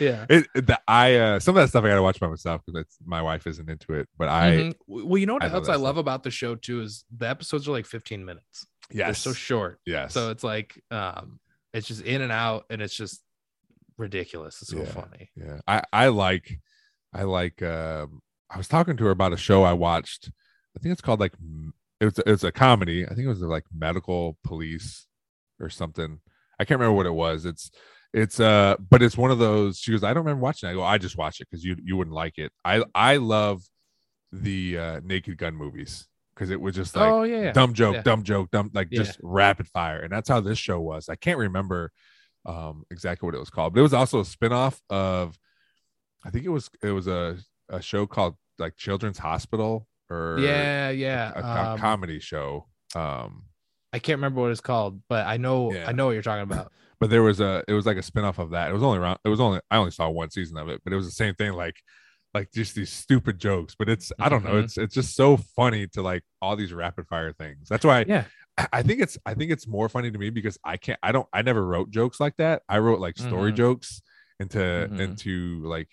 [0.00, 0.26] Yeah.
[0.28, 3.20] it, the, i uh some of that stuff i gotta watch by myself because my
[3.22, 4.74] wife isn't into it but i Mhm.
[4.86, 5.82] well, you know what I else I stuff.
[5.82, 8.66] love about the show too is the episodes are like 15 minutes.
[8.90, 9.80] They're so short.
[9.86, 11.40] yeah So it's like um
[11.72, 13.22] it's just in and out and it's just
[13.98, 14.60] ridiculous.
[14.62, 14.84] It's so Yeah.
[14.86, 15.30] funny.
[15.36, 16.60] yeah i i like
[17.12, 18.20] i like um
[18.50, 20.30] i was talking to her about a show i watched
[20.76, 23.28] i think it's called like M- it was, it was a comedy i think it
[23.28, 25.06] was like medical police
[25.60, 26.20] or something
[26.58, 27.70] i can't remember what it was it's
[28.14, 30.72] it's uh but it's one of those she goes i don't remember watching it.
[30.72, 33.62] i go i just watched it because you you wouldn't like it i i love
[34.32, 37.42] the uh naked gun movies because it was just like oh yeah.
[37.42, 37.52] yeah.
[37.52, 38.02] dumb joke, Yeah.
[38.02, 40.00] dumb joke, dumb like just rapid fire.
[40.00, 41.08] And that's how this show was.
[41.08, 41.92] I can't remember
[42.44, 45.38] um exactly what it was called, but it was also a spin-off of
[46.24, 47.36] I think it was it was a,
[47.68, 51.32] a show called like Children's Hospital or Yeah, yeah.
[51.36, 52.66] a, co- Um, comedy show.
[52.96, 53.44] Um
[53.92, 55.72] I can't remember what it's called, but I know.
[55.72, 56.72] I know what you're talking about.
[57.00, 58.70] But there was a it was like a spin-off of that.
[58.70, 60.92] It was only around it was only I only saw one season of it, but
[60.92, 61.76] it was the same thing like
[62.32, 63.74] like just these stupid jokes.
[63.78, 64.64] But it's I don't know, Mhm.
[64.64, 67.68] it's it's just so funny to like all these rapid fire things.
[67.68, 68.24] That's why Yeah.
[68.58, 71.12] I- I think it's I think it's more funny to me because I can't I
[71.12, 72.62] don't I never wrote jokes like that.
[72.68, 73.56] I wrote like story Mhm.
[73.56, 74.02] jokes
[74.40, 74.98] into Mhm.
[75.00, 75.88] into like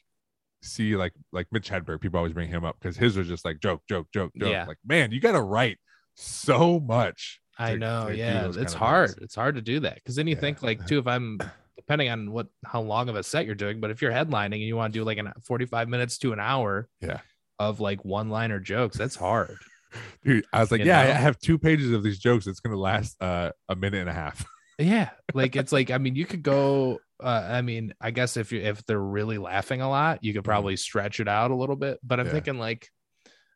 [0.64, 2.02] see like like Mitch Hedberg.
[2.02, 4.49] People always bring him up because his was just like joke, joke, joke, joke.
[4.52, 4.66] Yeah.
[4.66, 5.80] Like man, you gotta write
[6.16, 7.40] so much.
[7.58, 8.52] I know, yeah.
[8.56, 9.16] It's hard.
[9.22, 10.41] It's hard to do that because then you Yeah.
[10.41, 11.39] think like too if I'm
[11.78, 14.62] depending on what how long of a set you're doing, but if you're headlining and
[14.62, 17.20] you want to do like an 45 minutes to an hour Yeah.
[17.60, 19.58] of like one liner jokes, that's hard.
[20.24, 22.47] Dude, I was like, You yeah, I have two pages of these jokes.
[22.47, 24.45] It's gonna last uh, a minute and a half.
[24.80, 26.97] Yeah, like it's like I mean, you could go.
[27.22, 30.43] Uh, I mean, I guess if you if they're really laughing a lot, you could
[30.45, 31.99] probably stretch it out a little bit.
[32.02, 32.36] But I'm Mm-hmm.
[32.36, 32.41] Yeah.
[32.41, 32.89] thinking like,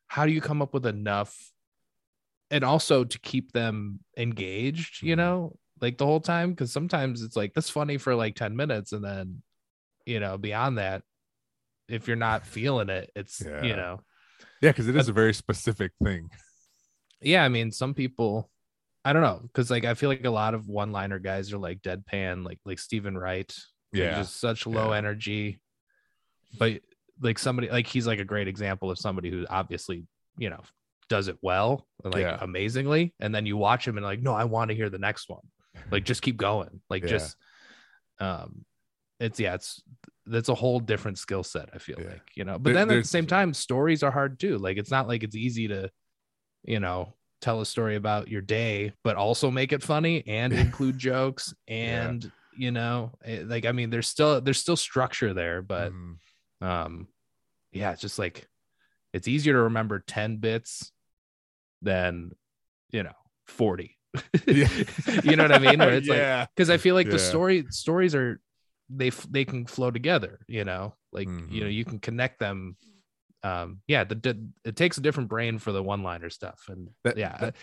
[0.07, 1.35] how do you come up with enough,
[2.51, 5.01] and also to keep them engaged?
[5.03, 5.17] You Mhm.
[5.17, 8.91] know, like the whole time because sometimes it's like that's funny for like ten minutes,
[8.91, 9.41] and then,
[10.05, 11.03] you know, beyond that,
[11.87, 13.63] if you're not feeling it, it's Yeah.
[13.63, 14.01] you know,
[14.61, 16.29] Yeah, because it is a very specific thing.
[17.21, 17.43] yeah.
[17.43, 18.49] I mean, some people.
[19.07, 21.83] I don't know, because like I feel like a lot of one-liner guys are like
[21.83, 23.55] deadpan, like like Steven Wright,
[23.93, 24.15] Yeah.
[24.15, 24.97] just such low Yeah.
[24.97, 25.61] energy
[26.57, 26.81] but
[27.19, 30.05] like somebody like he's like a great example of somebody who obviously
[30.37, 30.61] you know
[31.09, 32.37] does it well like Yeah.
[32.41, 35.29] amazingly and then you watch him and like no i want to hear the next
[35.29, 35.41] one
[35.91, 37.09] like just keep going like Yeah.
[37.09, 37.37] just
[38.19, 38.65] um
[39.19, 39.81] it's yeah it's
[40.25, 42.09] that's a whole different skill set i feel Yeah.
[42.09, 44.77] like you know but There- then at the same time stories are hard too like
[44.77, 45.89] it's not like it's easy to
[46.63, 50.97] you know tell a story about your day but also make it funny and include
[50.97, 55.91] jokes and you know eh, like i mean there's still there's still structure there but
[55.91, 56.15] Mhm.
[56.61, 57.07] um
[57.71, 58.47] yeah it's just like
[59.13, 60.91] it's easier to remember 10 bits
[61.81, 62.31] than
[62.91, 63.13] you know
[63.47, 63.97] 40
[64.47, 64.67] Yeah.
[65.23, 66.45] you know what i mean where it's like yeah.
[66.55, 68.39] because i feel like the story stories are
[68.89, 71.73] they they can flow together you know like you know Mhm.
[71.73, 72.77] you can connect them
[73.43, 77.17] um yeah the, it takes a different brain for the one liner stuff and That-
[77.17, 77.55] yeah that-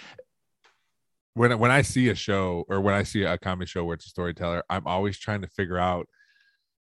[1.34, 4.04] when when I see a show or when I see a comedy show where it's
[4.04, 6.06] a storyteller, I'm always trying to figure out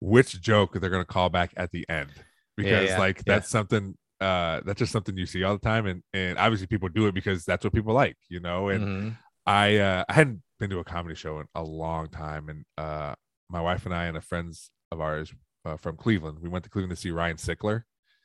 [0.01, 2.11] which joke they're going to call back at the end
[2.55, 3.23] because yeah, like yeah.
[3.27, 6.89] that's something uh that's just something you see all the time and and obviously people
[6.89, 9.17] do it because that's what people like you know and Mhm.
[9.47, 13.15] I uh I hadn't been to a comedy show in a long time and uh
[13.51, 15.33] my wife and I and a friends of ours
[15.65, 17.83] uh, from Cleveland we went to Cleveland to see Ryan Sickler.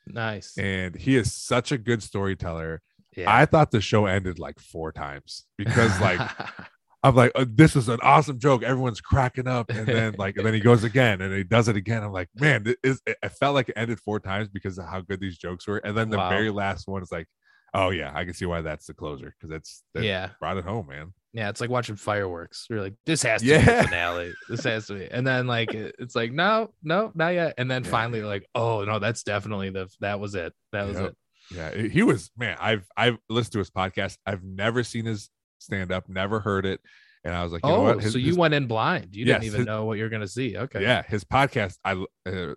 [0.07, 0.57] Nice.
[0.57, 2.81] And he is such a good storyteller.
[3.15, 3.29] Yeah.
[3.31, 6.21] I thought the show ended like four times because like
[7.03, 8.61] I'm like uh, this is an awesome joke.
[8.63, 11.75] Everyone's cracking up, and then like and then he goes again and he does it
[11.75, 12.03] again.
[12.03, 15.01] I'm like, man, it, is, it felt like it ended four times because of how
[15.01, 15.77] good these jokes were.
[15.77, 16.29] And then the Wow.
[16.29, 17.27] very last one is like,
[17.73, 20.63] oh yeah, I can see why that's the closer because that's that yeah brought it
[20.63, 21.13] home, man.
[21.33, 22.67] Yeah, it's like watching fireworks.
[22.69, 24.33] You're like, this has to be the finale.
[24.49, 25.09] This has to be.
[25.09, 27.53] And then like it's like, no, no, not yet.
[27.57, 27.89] And then Yeah.
[27.89, 30.53] finally, like, oh no, that's definitely the that was it.
[30.73, 31.09] That was Yep.
[31.09, 31.17] it.
[31.55, 32.57] Yeah, he was man.
[32.59, 34.17] I've I've listened to his podcast.
[34.25, 35.29] I've never seen his
[35.62, 36.80] stand up, never heard it,
[37.24, 38.01] and I was like, you know oh, what?
[38.01, 39.16] His- so you his- went in blind.
[39.16, 40.57] You Yes, didn't even his- know what you're gonna see.
[40.57, 40.82] Okay.
[40.82, 42.05] Yeah, his podcast, I uh,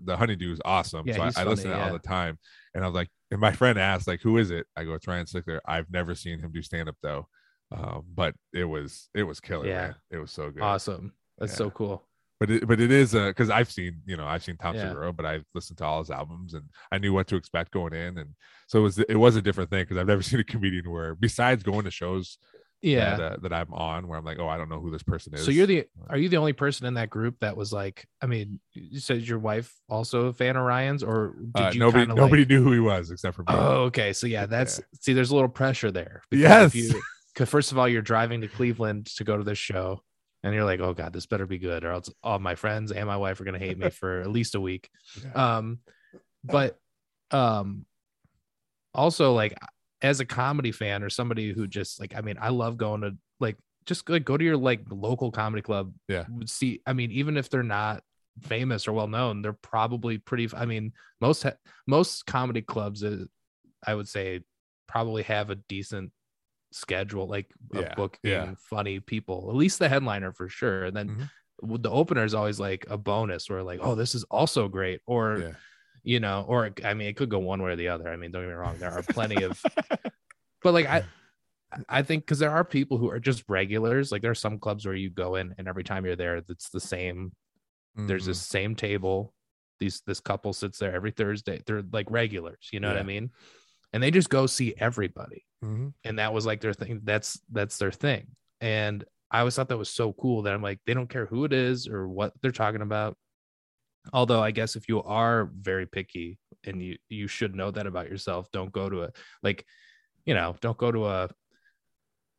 [0.02, 1.06] the Honeydew is awesome.
[1.06, 2.38] Yeah, so I, he's I listen to funny, it all the time,
[2.74, 5.06] and I was like, and my friend asked like, "Who is it?" I go, "It's
[5.06, 7.28] Ryan Sickler." I've never seen him do stand up though,
[7.72, 9.66] um, but it was it was killer.
[9.66, 9.80] Yeah.
[9.88, 9.94] man.
[10.10, 10.62] it was so good.
[10.62, 11.12] Awesome.
[11.38, 11.56] That's Yeah.
[11.58, 12.02] so cool.
[12.40, 14.88] But it, but it is because I've seen you know I've seen Tom Yeah.
[14.88, 17.92] Segura, but I've listened to all his albums and I knew what to expect going
[17.94, 18.30] in, and
[18.66, 21.14] so it was it was a different thing because I've never seen a comedian where
[21.14, 22.38] besides going to shows
[22.84, 23.16] Yeah.
[23.16, 25.34] that, uh, that I'm on where I'm like, oh, I don't know who this person
[25.34, 25.44] is.
[25.44, 28.26] So you're the are you the only person in that group that was like I
[28.26, 32.06] mean you said your wife also a fan of Ryan's or did uh, you nobody
[32.06, 33.46] nobody like, knew who he was except for me.
[33.48, 36.74] Oh okay so yeah that's see there's a little pressure there Yes.
[37.34, 40.02] cuz first of all you're driving to Cleveland to go to this show
[40.42, 43.06] and you're like oh god this better be good or else all my friends and
[43.06, 44.90] my wife are going to hate me for at least a week
[45.24, 45.56] Yeah.
[45.56, 45.78] um
[46.44, 46.78] but
[47.30, 47.86] um
[48.94, 49.56] also like
[50.04, 53.12] as a comedy fan or somebody who just like i mean i love going to
[53.40, 56.26] like just like go to your like local comedy club Yeah.
[56.46, 58.02] see i mean even if they're not
[58.42, 61.46] famous or well known they're probably pretty i mean most
[61.86, 63.24] most comedy clubs uh,
[63.86, 64.40] i would say
[64.86, 66.12] probably have a decent
[66.72, 68.54] schedule like of Yeah, booking yeah.
[68.70, 71.08] funny people at least the headliner for sure and then
[71.62, 71.82] Mhm.
[71.82, 75.38] the opener is always like a bonus where like oh this is also great or
[75.38, 75.52] Yeah.
[76.04, 78.08] You know or i mean it could go one way or the other.
[78.08, 79.60] I mean don't get me wrong there are plenty of
[80.62, 81.02] but like i
[81.88, 84.86] i think because there are people who are just regulars like there are some clubs
[84.86, 87.32] where you go in and every time you're there it's the same
[87.96, 88.26] there's Mhm.
[88.26, 89.32] this same table
[89.80, 93.30] these this couple sits there every thursday they're like regulars you know what i mean?
[93.92, 95.44] And they just go see everybody.
[95.64, 95.94] Mhm.
[96.04, 98.26] and that was like their thing that's that's their thing.
[98.60, 101.44] And i always thought that was so cool that i'm like they don't care who
[101.44, 103.16] it is or what they're talking about
[104.12, 108.08] although i guess if you are very picky and you you should know that about
[108.08, 109.10] yourself don't go to a
[109.42, 109.64] like
[110.24, 111.28] you know don't go to a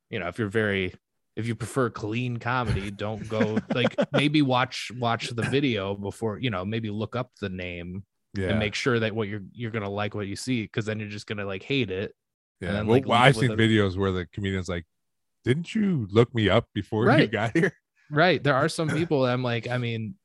[0.09, 0.93] you know if you're very
[1.35, 6.49] if you prefer clean comedy don't go like maybe watch watch the video before you
[6.49, 8.03] know maybe look up the name
[8.35, 8.49] yeah.
[8.49, 11.09] and make sure that what you're you're gonna like what you see because then you're
[11.09, 12.13] just gonna like hate it
[12.61, 12.73] Yeah.
[12.73, 14.85] then, well, like, well, I've seen videos where the comedian's like,
[15.43, 17.31] "Didn't you look me up before you Right.
[17.31, 17.73] got here?"
[18.09, 18.41] Right.
[18.41, 20.15] There are some people that I'm like, I mean,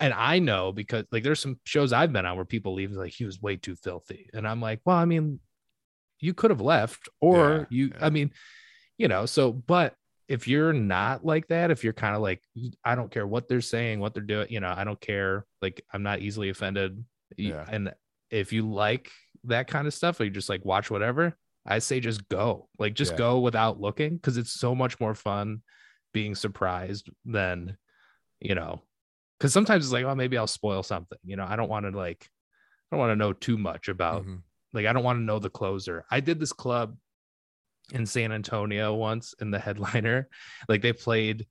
[0.00, 3.12] and I know because like there's some shows I've been on where people leave like
[3.12, 4.30] he was way too filthy.
[4.32, 5.40] And I'm like, well, I mean,
[6.18, 8.06] you could have left, or Yeah, you, yeah.
[8.06, 8.32] I mean,
[8.96, 9.94] you know, so but
[10.26, 12.42] if you're not like that, if you're kind of like,
[12.84, 15.44] I don't care what they're saying, what they're doing, you know, I don't care.
[15.60, 17.04] Like I'm not easily offended.
[17.36, 17.66] Yeah.
[17.68, 17.92] And
[18.30, 19.10] if you like
[19.44, 21.36] that kind of stuff, or you just like watch whatever,
[21.66, 22.68] I say just go.
[22.78, 25.62] Like just go without looking because it's so much more fun
[26.12, 27.76] being surprised than
[28.40, 28.82] you know
[29.40, 31.96] because sometimes it's like oh maybe i'll spoil something you know i don't want to
[31.96, 32.28] like
[32.90, 34.42] i don't want to know too much about Mhm.
[34.74, 36.96] like i don't want to know the closer i did this club
[37.92, 40.28] in san antonio once in the headliner
[40.68, 41.46] like they played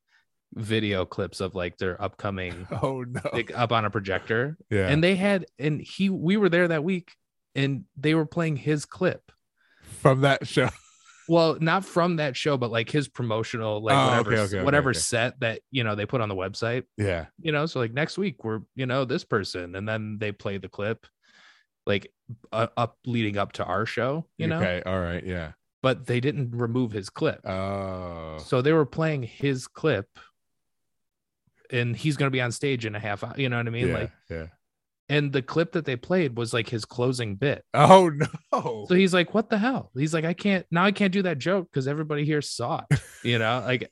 [0.55, 3.21] video clips of like their upcoming Oh no.
[3.33, 4.87] like up on a projector yeah.
[4.87, 7.11] and they had and he we were there that week
[7.55, 9.31] and they were playing his clip
[10.01, 10.69] From that show.
[11.29, 14.65] Well not from that show but like his promotional like Oh, whatever okay, okay, okay,
[14.65, 14.99] whatever okay.
[14.99, 17.27] set that you know they put on the website Yeah.
[17.39, 20.57] you know so like next week we're you know this person and then they play
[20.57, 21.05] the clip
[21.85, 22.11] like
[22.51, 24.81] uh, up leading up to our show you know Okay.
[24.85, 25.23] All right.
[25.25, 25.51] Yeah.
[25.81, 28.37] but they didn't remove his clip Oh.
[28.39, 30.07] so they were playing his clip
[31.71, 33.69] and he's going to be on stage in a half hour you know what i
[33.69, 33.93] mean yeah.
[33.93, 34.45] like yeah.
[35.09, 38.09] And the clip that they played was like his closing bit Oh
[38.53, 38.85] no.
[38.87, 41.39] so he's like what the hell he's like i can't now i can't do that
[41.39, 43.91] joke because everybody here saw it you know like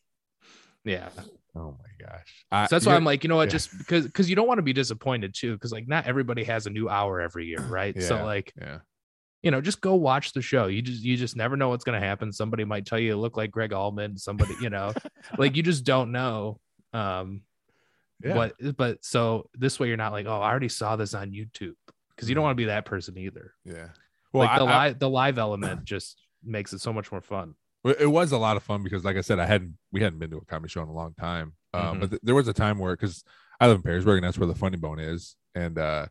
[0.85, 1.09] yeah
[1.55, 2.45] oh my gosh.
[2.51, 3.53] I, so that's why i'm like you know what yeah.
[3.53, 6.67] just because because you don't want to be disappointed too because like not everybody has
[6.67, 8.79] a new hour every year right so like Yeah.
[9.41, 11.99] you know just go watch the show you just you just never know what's going
[11.99, 14.93] to happen somebody might tell you you look like gregg allman somebody you know
[15.37, 16.59] like you just don't know
[16.93, 17.41] um
[18.23, 18.35] Yeah.
[18.35, 21.75] what but so this way you're not like oh i already saw this on youtube
[22.15, 22.45] because you don't Mhm.
[22.45, 23.89] want to be that person either Yeah.
[24.33, 27.21] Well, like the I- I- live the live element just makes it so much more
[27.21, 27.55] fun
[27.85, 30.31] it was a lot of fun because, like I said, I hadn't we hadn't been
[30.31, 31.53] to a comedy show in a long time.
[31.73, 31.99] Uh, Mhm.
[32.01, 33.23] But th- there was a time where because
[33.61, 36.07] I live in Perrysburg and that's where the Funny Bone is, and uh,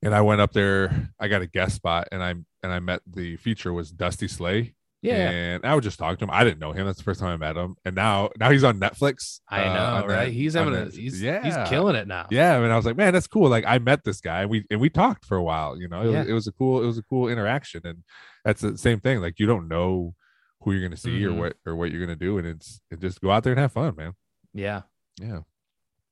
[0.00, 1.10] and I went up there.
[1.18, 4.74] I got a guest spot, and I and I met the feature was Dusty Slay.
[5.02, 6.30] Yeah and I would just talk to him.
[6.30, 6.84] I didn't know him.
[6.86, 9.40] That's the first time I met him, and now now he's on Netflix.
[9.48, 12.06] i uh, know on right that- he's having a that- he's yeah he's killing it
[12.06, 13.48] now Yeah, I mean, I was like, man, that's cool.
[13.48, 15.80] Like, I met this guy, and we and we talked for a while.
[15.80, 16.18] You know, it, Yeah.
[16.20, 18.04] was, it was a cool, it was a cool interaction, and
[18.44, 19.20] that's the same thing.
[19.20, 20.14] Like, you don't know
[20.62, 21.30] who you're gonna see Mhm.
[21.30, 23.60] or what or what you're gonna do, and it's and just go out there and
[23.60, 24.12] have fun, man.
[24.52, 24.82] yeah
[25.20, 25.40] Yeah.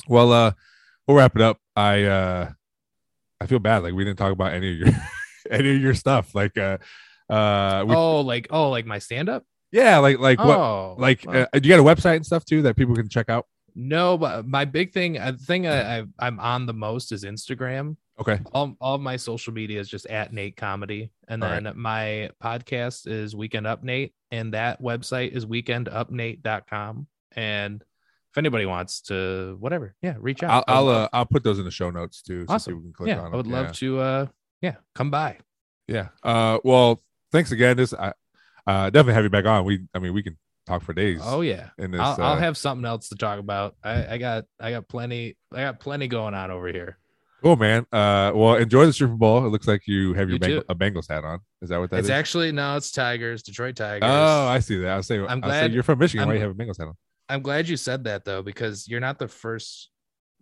[0.07, 0.53] Well, uh,
[1.07, 1.59] we'll wrap it up.
[1.77, 2.51] I uh,
[3.41, 3.83] I feel bad.
[3.83, 4.95] Like, we didn't talk about any of your
[5.51, 6.35] any of your stuff.
[6.35, 6.79] Like, uh,
[7.31, 10.59] uh, we, oh like oh like my stand-up yeah, like like what.
[10.59, 13.09] oh Like, well, uh, do you got a website and stuff too that people can
[13.09, 13.47] check out?
[13.75, 17.25] no but my big thing uh, the thing I, I i'm on the most is
[17.25, 18.41] instagram Okay.
[18.53, 21.13] All, all my social media is just at Nate Comedy.
[21.29, 21.63] And All right.
[21.63, 24.13] then my podcast is Weekend Up Nate.
[24.33, 27.07] And that website is weekendupnate.com.
[27.37, 27.83] And
[28.33, 30.65] if anybody wants to, whatever, yeah, reach out.
[30.67, 32.45] I'll I'll, uh, I'll put those in the show notes too.
[32.49, 32.93] So Awesome.
[32.93, 33.73] click yeah, on I would love Yeah.
[33.73, 34.27] to, uh,
[34.63, 35.39] yeah, come by.
[35.87, 36.09] Yeah.
[36.23, 37.01] Uh, well,
[37.33, 37.77] thanks again.
[37.77, 38.13] This I
[38.67, 39.65] uh, definitely have you back on.
[39.65, 41.21] We, I mean, we can talk for days.
[41.23, 41.71] Oh, yeah.
[41.79, 42.01] in this.
[42.01, 43.77] I'll, I'll uh, have something else to talk about.
[43.83, 46.99] I, I got, I got plenty, I got plenty going on over here.
[47.43, 47.87] Cool, man.
[47.93, 49.47] Uh, well, enjoy the Super Bowl.
[49.47, 50.65] It looks like you have your You too.
[50.69, 51.39] a Bengals hat on.
[51.63, 52.07] Is that what that is?
[52.07, 54.09] it's actually, no, it's Tigers, Detroit Tigers.
[54.11, 54.99] oh, I see that.
[54.99, 56.27] I saying, I'm glad- you're from Michigan.
[56.27, 56.95] Why I'm- you have a Bengals hat on?
[57.31, 59.91] I'm glad you said that though, because you're not the first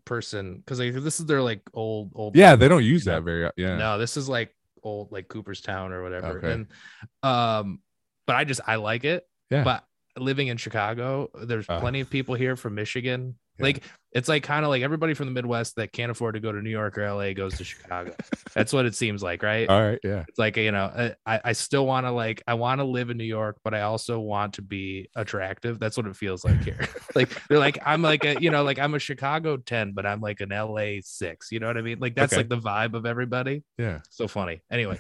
[0.05, 0.57] person.
[0.57, 2.37] Because like this is their like old old.
[2.37, 3.51] Yeah, they don't use that very.
[3.57, 3.77] Yeah.
[3.77, 4.56] No, this is like
[4.87, 6.39] old like Cooperstown or whatever.
[6.39, 6.53] Okay.
[6.53, 6.67] And
[7.23, 7.81] um,
[8.27, 9.27] but I just I like it.
[9.51, 9.65] Yeah.
[9.65, 9.85] But
[10.17, 11.81] living in Chicago, there's Uh.
[11.81, 13.37] plenty of people here from Michigan.
[13.59, 13.65] Yeah.
[13.65, 13.83] Like
[14.13, 16.63] it's like kind of like everybody from the Midwest that can't afford to go to
[16.63, 18.15] New York or LA goes to Chicago.
[18.55, 19.69] That's what it seems like, right?
[19.69, 19.99] All right.
[20.03, 20.25] Yeah.
[20.27, 23.11] It's like you know, uh, I I still want to like I want to live
[23.11, 25.79] in New York, but I also want to be attractive.
[25.79, 26.79] That's what it feels like here.
[27.15, 30.21] like they're like I'm like a you know like I'm a Chicago ten, but I'm
[30.21, 31.53] like an LA six.
[31.53, 31.99] You know what I mean?
[31.99, 32.41] Like that's Okay.
[32.41, 33.65] like the vibe of everybody.
[33.79, 34.01] Yeah.
[34.11, 34.63] So funny.
[34.71, 34.99] Anyway,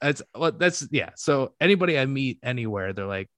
[0.00, 1.10] that's well, that's yeah.
[1.16, 3.28] So anybody I meet anywhere, they're like,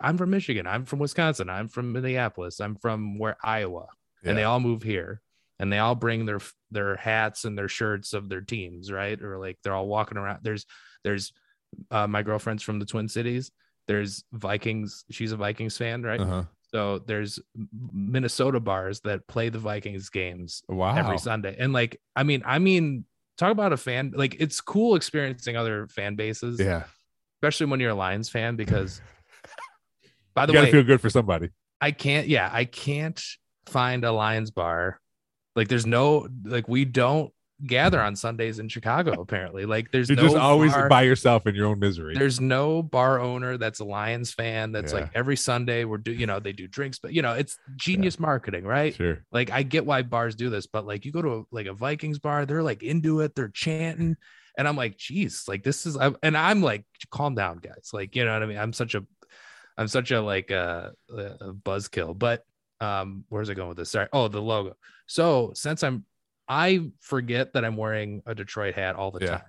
[0.00, 0.66] I'm from Michigan.
[0.66, 1.48] I'm from Wisconsin.
[1.48, 2.60] I'm from Minneapolis.
[2.60, 3.86] I'm from where Iowa,
[4.24, 5.20] and they all move here,
[5.58, 6.40] and they all bring their
[6.70, 9.20] their hats and their shirts of their teams, right?
[9.22, 10.40] Or like they're all walking around.
[10.42, 10.66] There's
[11.04, 11.32] there's
[11.90, 13.50] uh, my girlfriend's from the Twin Cities.
[13.86, 15.04] There's Vikings.
[15.10, 16.20] She's a Vikings fan, right?
[16.20, 16.42] Uh huh.
[16.72, 17.38] So there's
[17.92, 20.96] Minnesota bars that play the Vikings games Wow.
[20.96, 21.54] every Sunday.
[21.58, 23.04] And like, I mean, I mean,
[23.38, 24.12] talk about a fan.
[24.14, 26.82] Like, it's cool experiencing other fan bases, yeah.
[27.36, 28.56] especially when you're a Lions fan.
[28.56, 29.00] Because,
[30.34, 31.50] by the You gotta way, feel good for somebody.
[31.80, 32.26] I can't.
[32.26, 33.22] Yeah, I can't
[33.66, 35.00] find a Lions bar.
[35.54, 37.32] Like, there's no like we don't
[37.66, 39.18] gather on Sundays in Chicago.
[39.22, 42.14] Apparently, like there's You're no just always bar- by yourself in your own misery.
[42.14, 44.72] there's no bar owner that's a Lions fan.
[44.72, 45.00] That's Yeah.
[45.00, 48.20] like every Sunday we're do you know they do drinks, but you know it's genius
[48.20, 48.94] marketing, right?
[48.94, 49.24] Sure.
[49.32, 51.72] Like I get why bars do this, but like you go to a, like a
[51.72, 54.16] Vikings bar, they're like into it, they're chanting,
[54.58, 57.88] and I'm like, geez, like this is, I, and I'm like, calm down, guys.
[57.94, 58.58] Like you know what I mean?
[58.58, 59.02] I'm such a,
[59.78, 62.18] I'm such a like uh, a buzzkill.
[62.18, 62.44] But
[62.80, 63.90] um, where's it going with this?
[63.90, 64.08] Sorry.
[64.12, 64.76] Oh, the logo.
[65.06, 66.04] So since I'm,
[66.48, 69.30] I forget that I'm wearing a Detroit hat all the Yeah.
[69.38, 69.42] time.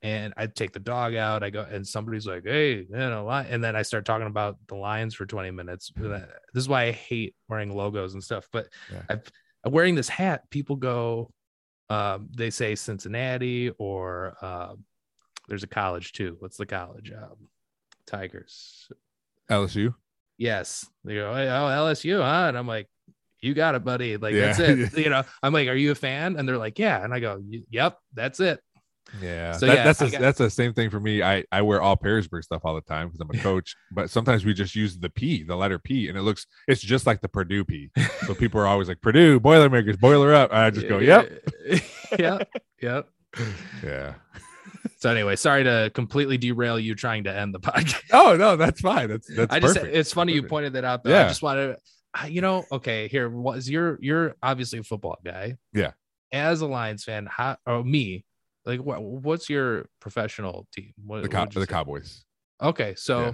[0.00, 1.42] And I take the dog out.
[1.42, 4.56] I go, and somebody's like, "Hey, you know," li-" and then I start talking about
[4.68, 5.90] the Lions for 20 minutes.
[5.96, 6.22] This
[6.54, 8.46] is why I hate wearing logos and stuff.
[8.52, 9.02] But Yeah.
[9.08, 9.32] I've
[9.64, 11.32] I'm wearing this hat, people go,
[11.90, 14.84] um, they say Cincinnati or um,
[15.48, 16.36] there's a college too.
[16.38, 17.10] What's the college?
[17.10, 17.48] Um,
[18.06, 18.88] Tigers.
[19.50, 19.94] LSU.
[20.38, 20.86] Yes.
[21.04, 22.48] They go, "Hey, oh, LSU, huh?
[22.48, 22.88] And I'm like,
[23.40, 24.16] you got it, buddy.
[24.16, 24.52] Like, Yeah.
[24.52, 24.96] that's it.
[25.04, 26.36] you know, I'm like, are you a fan?
[26.36, 27.04] And they're like, yeah.
[27.04, 28.60] And I go, yep, that's it.
[29.22, 31.22] Yeah, So, that- yeah, that's the got- that's the same thing for me.
[31.22, 34.44] I I wear all Perrysburg stuff all the time because I'm a coach, but sometimes
[34.44, 37.28] we just use the P, the letter P, and it looks it's just like the
[37.28, 37.90] Purdue P.
[38.26, 40.50] So people are always like Purdue Boilermakers, boiler up.
[40.50, 41.32] And I just go, yep,
[42.18, 42.48] yep.
[42.82, 43.08] Yep.
[43.82, 44.14] yeah.
[44.98, 48.02] So anyway, sorry to completely derail you trying to end the podcast.
[48.12, 49.08] Oh no, that's fine.
[49.08, 49.96] That's that's I just perfect.
[49.96, 51.16] it's funny you pointed that out though.
[51.18, 51.76] I just wanted
[52.28, 55.56] you know, okay, here was you're you're obviously a football guy.
[55.72, 55.92] Yeah.
[56.32, 58.24] As a Lions fan, how or me,
[58.66, 60.92] like what what's your professional team?
[61.04, 61.66] What, the, what'd the?
[61.66, 62.24] Cowboys.
[62.60, 63.32] Okay, so Yeah.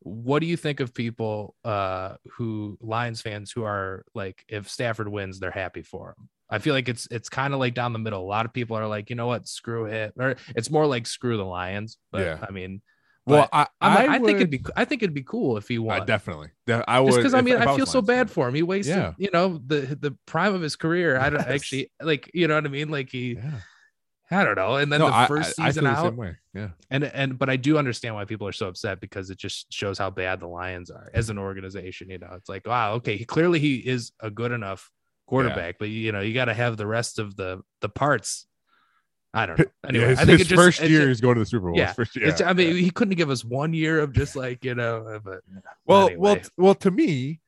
[0.00, 5.08] what do you think of people uh who Lions fans who are like if Stafford
[5.08, 6.28] wins, they're happy for him?
[6.50, 8.22] I feel like it's it's kind of like down the middle.
[8.22, 11.06] A lot of people are like, you know what, screw it, or it's more like
[11.06, 11.96] screw the Lions.
[12.12, 12.44] But Yeah.
[12.46, 12.82] I mean,
[13.26, 15.76] Well, I I'm like, I, think it'd be I think it'd be cool if he
[15.76, 16.06] I won.
[16.06, 16.50] definitely.
[16.68, 18.54] I would because I mean, if I was feel so Lions bad for him.
[18.54, 19.12] He wasted, Yeah.
[19.16, 21.18] you know, the the prime of his career.
[21.18, 22.90] I don't actually like, you know what I mean.
[22.90, 23.60] Like he, Yeah.
[24.30, 24.76] I don't know.
[24.76, 26.14] And then No, the first I, I season out.
[26.54, 26.68] Yeah.
[26.90, 29.96] and and but I do understand why people are so upset because it just shows
[29.98, 32.10] how bad the Lions are as an organization.
[32.10, 34.90] You know, it's like wow, okay, he, clearly he is a good enough
[35.26, 38.46] quarterback, but you know, you got to have the rest of the the parts.
[39.32, 39.64] I don't know.
[39.88, 41.66] Anyway, yeah, his, I think his it just first year is going to the Super
[41.66, 41.76] Bowl.
[41.76, 42.74] yeah, His first, yeah, I mean, yeah.
[42.82, 45.40] he couldn't give us one year of just like you know, but
[45.86, 46.16] well, anyway.
[46.20, 46.74] well, well.
[46.76, 47.40] To me,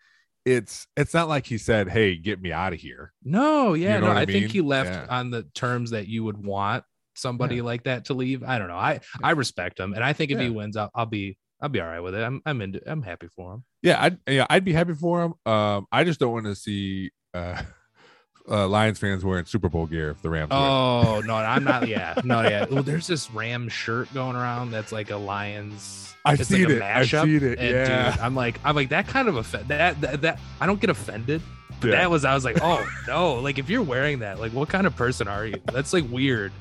[0.45, 4.01] it's it's not like he said, "Hey, get me out of here." No, yeah, You
[4.01, 4.19] know no.
[4.19, 5.07] I think he left Yeah.
[5.09, 6.83] on the terms that you would want
[7.15, 8.43] somebody like that to leave.
[8.43, 8.77] I don't know.
[8.77, 11.81] I I respect him, and I think if he wins, I'll, I'll be I'll be
[11.81, 12.23] all right with it.
[12.23, 13.65] I'm I'm into I'm happy for him.
[13.83, 15.35] Yeah, I'd yeah, I'd be happy for him.
[15.53, 17.63] Um, I just don't want to see uh,
[18.49, 20.51] uh Lions fans wearing Super Bowl gear if the Rams.
[20.51, 20.59] win.
[20.59, 21.89] Oh no, I'm not.
[21.89, 22.67] Yeah, no, yeah.
[22.71, 26.15] Well, there's this Ram shirt going around that's like a Lions.
[26.25, 26.83] I've it's seen like it.
[26.83, 27.59] I've seen it.
[27.59, 28.11] and Yeah.
[28.13, 30.91] dude, I'm like I'm like that kind of offend that, that that I don't get
[30.91, 31.41] offended,
[31.81, 31.97] But Yeah.
[32.03, 33.35] that was I was like, oh no!
[33.37, 35.57] Like if you're wearing that, like what kind of person are you?
[35.73, 36.53] That's like weird.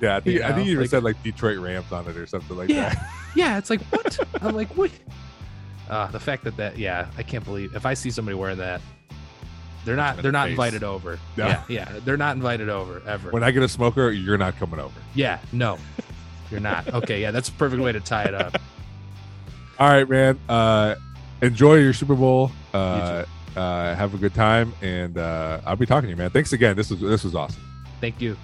[0.00, 2.16] Yeah, I think You I think you even like- said like Detroit Rams on it
[2.16, 2.88] or something like Yeah.
[2.90, 3.10] that.
[3.34, 4.18] Yeah, it's like what?
[4.42, 4.90] I'm like what?
[5.88, 8.80] Uh, the fact that that yeah, I can't believe if I see somebody wearing that,
[9.88, 10.50] they're not they're not face.
[10.52, 11.18] invited over.
[11.36, 11.46] No.
[11.46, 13.30] Yeah, yeah, they're not invited over ever.
[13.30, 15.00] When I get a smoker, you're not coming over.
[15.14, 15.78] yeah, no,
[16.50, 16.86] you're not.
[16.92, 18.56] Okay, yeah, that's a perfect way to tie it up.
[19.78, 20.38] All right, man.
[20.48, 20.96] Uh,
[21.40, 22.50] enjoy your Super Bowl.
[22.74, 23.24] Uh,
[23.56, 26.30] uh, have a good time, and uh, I'll be talking to you, man.
[26.30, 26.76] Thanks again.
[26.76, 27.62] This was this was awesome.
[28.00, 28.36] Thank you.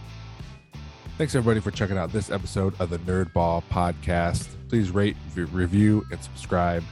[1.18, 4.48] Thanks everybody for checking out this episode of the Nerd Ball Podcast.
[4.68, 6.82] Please rate, review, and subscribe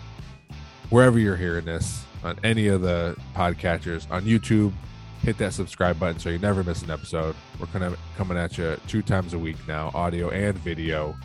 [0.91, 4.73] wherever you're hearing this on any of the podcatchers on YouTube.
[5.23, 7.37] Hit that subscribe button so you never miss an episode.
[7.61, 11.17] We're kind of coming at you two times a week now, audio and video.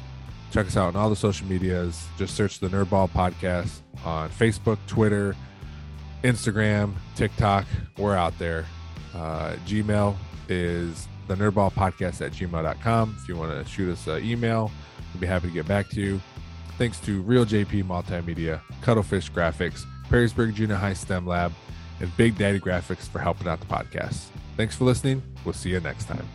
[0.51, 2.05] Check us out on all the social medias.
[2.17, 5.35] Just search the Nerd Ball Podcast on Facebook, Twitter,
[6.23, 7.65] Instagram, TikTok.
[7.97, 8.65] We're out there.
[9.15, 10.15] Uh, Gmail
[10.49, 13.17] is the nerdball podcast at gmail.com.
[13.21, 14.71] If you want to shoot us an email,
[15.13, 16.21] we'll be happy to get back to you.
[16.77, 21.53] Thanks to Reel JP Multimedia, Cuttlefish Graphics, Perrysburg Junior High STEM Lab,
[21.99, 24.27] and Big Daddy Graphics for helping out the podcast.
[24.55, 25.21] Thanks for listening.
[25.45, 26.27] We'll see you next time.